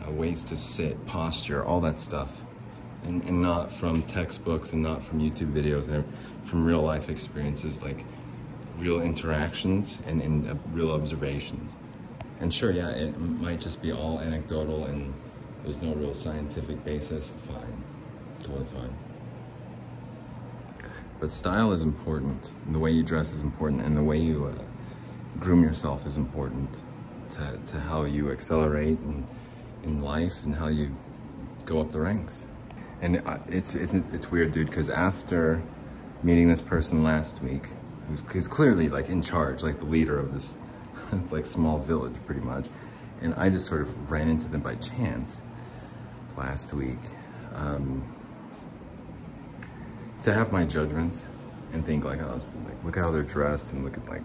uh, 0.06 0.10
ways 0.10 0.44
to 0.44 0.56
sit, 0.56 1.06
posture, 1.06 1.64
all 1.64 1.80
that 1.80 2.00
stuff 2.00 2.44
and, 3.04 3.22
and 3.24 3.40
not 3.40 3.70
from 3.70 4.02
textbooks 4.02 4.72
and 4.72 4.82
not 4.82 5.02
from 5.02 5.20
YouTube 5.20 5.52
videos 5.52 5.88
and 5.88 6.04
from 6.44 6.64
real 6.64 6.82
life 6.82 7.08
experiences, 7.08 7.82
like 7.82 8.04
real 8.76 9.00
interactions 9.00 9.98
and, 10.06 10.20
and 10.22 10.50
uh, 10.50 10.54
real 10.72 10.90
observations. 10.90 11.76
And 12.40 12.52
sure, 12.52 12.70
yeah, 12.70 12.90
it 12.90 13.18
might 13.18 13.60
just 13.60 13.82
be 13.82 13.92
all 13.92 14.20
anecdotal 14.20 14.84
and 14.84 15.14
there's 15.68 15.82
no 15.82 15.92
real 15.92 16.14
scientific 16.14 16.82
basis. 16.82 17.34
Fine, 17.42 17.84
totally 18.40 18.64
fine. 18.64 18.96
But 21.20 21.30
style 21.30 21.72
is 21.72 21.82
important, 21.82 22.54
And 22.64 22.74
the 22.74 22.78
way 22.78 22.90
you 22.90 23.02
dress 23.02 23.34
is 23.34 23.42
important, 23.42 23.82
and 23.82 23.94
the 23.94 24.02
way 24.02 24.16
you 24.16 24.46
uh, 24.46 24.62
groom 25.38 25.62
yourself 25.62 26.06
is 26.06 26.16
important 26.16 26.82
to, 27.32 27.60
to 27.66 27.80
how 27.80 28.04
you 28.04 28.30
accelerate 28.32 28.98
in, 29.00 29.26
in 29.82 30.00
life 30.00 30.42
and 30.44 30.54
how 30.54 30.68
you 30.68 30.96
go 31.66 31.82
up 31.82 31.90
the 31.90 32.00
ranks. 32.00 32.46
And 33.02 33.22
it's, 33.48 33.74
it's, 33.74 33.92
it's 33.92 34.30
weird, 34.30 34.52
dude, 34.52 34.68
because 34.68 34.88
after 34.88 35.62
meeting 36.22 36.48
this 36.48 36.62
person 36.62 37.02
last 37.02 37.42
week, 37.42 37.68
who's, 38.08 38.22
who's 38.26 38.48
clearly 38.48 38.88
like 38.88 39.10
in 39.10 39.20
charge, 39.20 39.62
like 39.62 39.80
the 39.80 39.84
leader 39.84 40.18
of 40.18 40.32
this 40.32 40.56
like 41.30 41.44
small 41.44 41.78
village 41.78 42.14
pretty 42.24 42.40
much, 42.40 42.68
and 43.20 43.34
I 43.34 43.50
just 43.50 43.66
sort 43.66 43.82
of 43.82 44.10
ran 44.10 44.30
into 44.30 44.48
them 44.48 44.62
by 44.62 44.76
chance 44.76 45.42
last 46.38 46.72
week. 46.72 46.98
Um, 47.54 48.14
to 50.22 50.32
have 50.32 50.52
my 50.52 50.64
judgments 50.64 51.28
and 51.72 51.84
think 51.84 52.04
like, 52.04 52.22
oh, 52.22 52.38
like, 52.64 52.84
look 52.84 52.96
how 52.96 53.10
they're 53.10 53.22
dressed 53.22 53.72
and 53.72 53.84
look 53.84 53.96
at 53.96 54.08
like, 54.08 54.22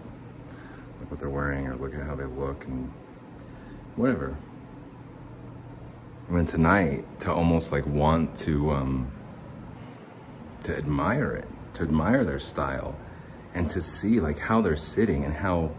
look 1.00 1.10
what 1.10 1.20
they're 1.20 1.28
wearing 1.28 1.66
or 1.66 1.76
look 1.76 1.94
at 1.94 2.02
how 2.06 2.14
they 2.14 2.24
look 2.24 2.66
and 2.66 2.92
whatever. 3.96 4.36
And 6.28 6.38
then 6.38 6.46
tonight, 6.46 7.04
to 7.20 7.32
almost 7.32 7.70
like 7.70 7.86
want 7.86 8.36
to, 8.38 8.70
um, 8.70 9.12
to 10.62 10.76
admire 10.76 11.32
it, 11.32 11.48
to 11.74 11.82
admire 11.82 12.24
their 12.24 12.38
style 12.38 12.96
and 13.52 13.68
to 13.70 13.80
see 13.80 14.20
like 14.20 14.38
how 14.38 14.62
they're 14.62 14.76
sitting 14.76 15.24
and 15.24 15.34
how 15.34 15.70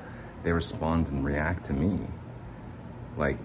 they 0.43 0.51
respond 0.51 1.07
and 1.09 1.25
react 1.25 1.65
to 1.65 1.73
me. 1.73 1.99
Like, 3.17 3.37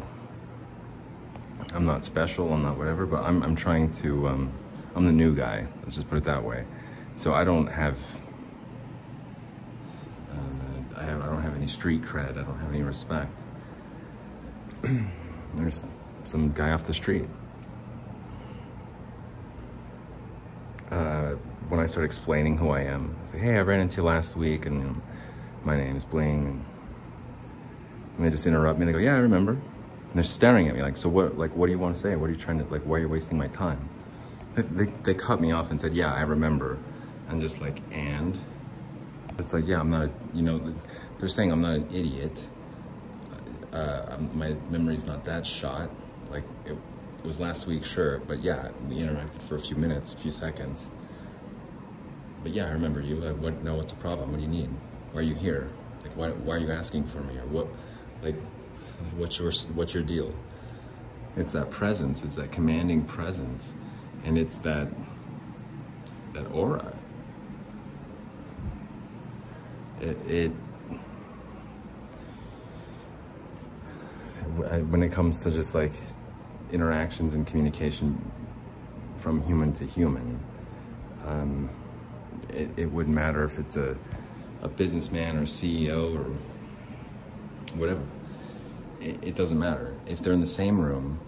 I'm 1.73 1.87
not 1.87 2.05
special, 2.05 2.53
I'm 2.53 2.63
not 2.63 2.77
whatever, 2.77 3.07
but 3.07 3.25
I'm, 3.25 3.43
I'm 3.43 3.55
trying 3.55 3.91
to, 3.93 4.29
um, 4.29 4.53
I'm 4.95 5.07
the 5.07 5.13
new 5.13 5.35
guy, 5.35 5.67
let's 5.83 5.95
just 5.95 6.09
put 6.09 6.19
it 6.19 6.25
that 6.25 6.43
way. 6.43 6.65
So 7.15 7.33
I 7.33 7.45
don't 7.45 7.67
have, 7.67 7.97
uh, 10.31 10.97
I, 10.97 11.05
have 11.05 11.23
I 11.23 11.27
don't 11.27 11.43
have 11.43 11.55
any 11.55 11.69
street 11.69 12.03
cred, 12.03 12.39
I 12.39 12.43
don't 12.43 12.59
have 12.59 12.71
any 12.71 12.83
respect. 12.83 13.43
There's 15.55 15.85
some 16.25 16.53
guy 16.53 16.73
off 16.73 16.85
the 16.85 16.95
street. 16.95 17.29
Uh, 20.91 21.35
when 21.69 21.79
I 21.79 21.87
start 21.87 22.05
explaining 22.05 22.59
who 22.59 22.71
I 22.71 22.81
am, 22.81 23.17
I 23.23 23.31
say, 23.31 23.39
hey, 23.39 23.57
I 23.57 23.61
ran 23.61 23.79
into 23.79 23.99
you 23.99 24.03
last 24.03 24.35
week 24.35 24.67
and 24.67 24.79
you 24.79 24.85
know, 24.85 24.97
my 25.63 25.77
name 25.77 25.95
is 25.95 26.05
Bling. 26.05 26.47
And, 26.47 26.65
and 28.17 28.27
they 28.27 28.31
just 28.31 28.45
interrupt 28.45 28.81
me 28.81 28.87
and 28.87 28.89
they 28.89 28.99
go, 28.99 29.05
yeah, 29.05 29.15
I 29.15 29.19
remember. 29.19 29.61
They're 30.15 30.25
staring 30.25 30.69
at 30.69 30.75
me 30.75 30.83
like, 30.83 30.97
so 30.97 31.09
what, 31.09 31.39
like, 31.39 31.55
what 31.55 31.67
do 31.67 31.73
you 31.73 31.79
want 31.79 31.95
to 31.95 32.01
say? 32.01 32.17
What 32.17 32.31
are 32.31 32.33
you 32.33 32.39
trying 32.39 32.59
to, 32.59 32.65
like, 32.73 32.83
why 32.83 32.97
are 32.97 33.01
you 33.01 33.09
wasting 33.09 33.39
my 33.39 33.49
time? 33.49 33.89
They, 34.55 34.63
they, 34.63 34.93
they 35.05 35.15
cut 35.15 35.41
me 35.41 35.53
off 35.53 35.71
and 35.71 35.81
said, 35.81 35.95
yeah, 35.95 36.13
I 36.13 36.23
remember. 36.23 36.79
And 37.29 37.41
just 37.41 37.61
like, 37.61 37.81
and? 37.93 38.39
It's 39.39 39.53
like, 39.53 39.67
yeah, 39.67 39.79
I'm 39.79 39.89
not, 39.89 40.03
a, 40.03 40.11
you 40.35 40.43
know, 40.43 40.75
they're 41.19 41.29
saying 41.29 41.53
I'm 41.53 41.63
not 41.63 41.75
an 41.75 41.87
idiot. 41.95 42.45
Uh, 43.73 44.17
my 44.35 44.55
memory's 44.69 45.07
not 45.07 45.25
that 45.27 45.47
shot. 45.47 45.91
Like, 46.29 46.45
it, 46.67 46.73
it 46.73 47.25
was 47.25 47.39
last 47.39 47.67
week, 47.67 47.85
sure, 47.85 48.19
but 48.19 48.43
yeah, 48.43 48.71
we 48.89 48.97
interacted 48.97 49.43
for 49.43 49.55
a 49.55 49.61
few 49.61 49.77
minutes, 49.77 50.13
a 50.13 50.17
few 50.17 50.33
seconds. 50.33 50.89
But 52.43 52.53
yeah, 52.53 52.67
I 52.67 52.71
remember 52.71 53.01
you. 53.01 53.25
I 53.25 53.33
want 53.33 53.63
know 53.63 53.75
what's 53.75 53.93
the 53.93 53.99
problem. 53.99 54.31
What 54.31 54.39
do 54.39 54.43
you 54.43 54.49
need? 54.49 54.71
Why 55.13 55.21
are 55.21 55.25
you 55.25 55.35
here? 55.35 55.69
Like, 56.03 56.17
why, 56.17 56.31
why 56.31 56.55
are 56.57 56.59
you 56.59 56.73
asking 56.73 57.05
for 57.05 57.21
me? 57.21 57.37
Or 57.37 57.47
what, 57.47 57.67
like, 58.23 58.37
what's 59.17 59.39
your, 59.39 59.53
what's 59.75 59.95
your 59.95 60.03
deal? 60.03 60.33
It's 61.37 61.53
that 61.53 61.71
presence. 61.71 62.25
It's 62.25 62.37
that 62.37 62.53
commanding 62.53 63.05
presence. 63.05 63.75
And 64.25 64.37
it's 64.37 64.59
that, 64.59 64.89
that 66.35 66.47
aura. 66.53 66.93
it, 70.01 70.17
it 70.27 70.53
when 74.89 75.03
it 75.03 75.13
comes 75.13 75.43
to 75.43 75.51
just 75.51 75.75
like 75.75 75.93
interactions 76.73 77.35
and 77.35 77.47
communication 77.47 78.31
from 79.17 79.43
human 79.43 79.73
to 79.75 79.85
human, 79.85 80.41
um, 81.27 81.69
it, 82.49 82.69
it 82.77 82.87
wouldn't 82.87 83.15
matter 83.15 83.45
if 83.45 83.59
it's 83.59 83.77
a, 83.77 83.97
a 84.63 84.69
businessman 84.69 85.37
or 85.37 85.43
CEO 85.43 86.19
or 86.19 86.25
whatever. 87.79 88.03
It, 89.01 89.35
doesn't 89.35 89.59
matter. 89.59 89.95
If 90.07 90.21
they're 90.21 90.33
in 90.33 90.41
the 90.41 90.47
same 90.47 90.81
room, 90.81 91.21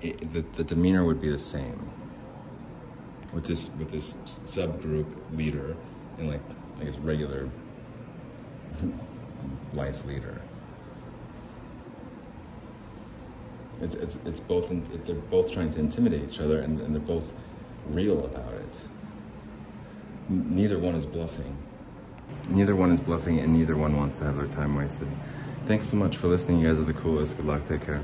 it, 0.00 0.32
the, 0.32 0.42
the 0.54 0.64
demeanor 0.64 1.04
would 1.04 1.20
be 1.20 1.30
the 1.30 1.38
same 1.38 1.90
with 3.32 3.44
this 3.44 3.70
with 3.70 3.90
this 3.90 4.14
subgroup 4.46 5.06
leader 5.36 5.76
and 6.18 6.30
like 6.30 6.40
I 6.80 6.84
guess 6.84 6.96
regular 6.98 7.50
life 9.74 10.04
leader. 10.04 10.40
It's, 13.80 13.94
it's, 13.94 14.18
it's 14.24 14.40
both, 14.40 14.70
in, 14.70 14.84
they're 15.04 15.14
both 15.14 15.52
trying 15.52 15.70
to 15.70 15.78
intimidate 15.78 16.28
each 16.28 16.40
other 16.40 16.60
and, 16.60 16.80
and 16.80 16.94
they're 16.94 17.00
both 17.00 17.32
real 17.90 18.24
about 18.24 18.52
it. 18.54 18.74
Neither 20.28 20.78
one 20.78 20.94
is 20.94 21.06
bluffing. 21.06 21.56
Neither 22.48 22.74
one 22.74 22.92
is 22.92 23.00
bluffing 23.00 23.38
and 23.40 23.52
neither 23.52 23.76
one 23.76 23.96
wants 23.96 24.18
to 24.18 24.24
have 24.24 24.36
their 24.36 24.46
time 24.46 24.74
wasted. 24.74 25.08
Thanks 25.66 25.88
so 25.88 25.96
much 25.96 26.16
for 26.16 26.28
listening. 26.28 26.60
You 26.60 26.68
guys 26.68 26.78
are 26.78 26.84
the 26.84 26.94
coolest. 26.94 27.36
Good 27.36 27.46
luck. 27.46 27.64
Take 27.66 27.82
care. 27.82 28.02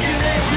Dead 0.00 0.40
meaning. 0.42 0.53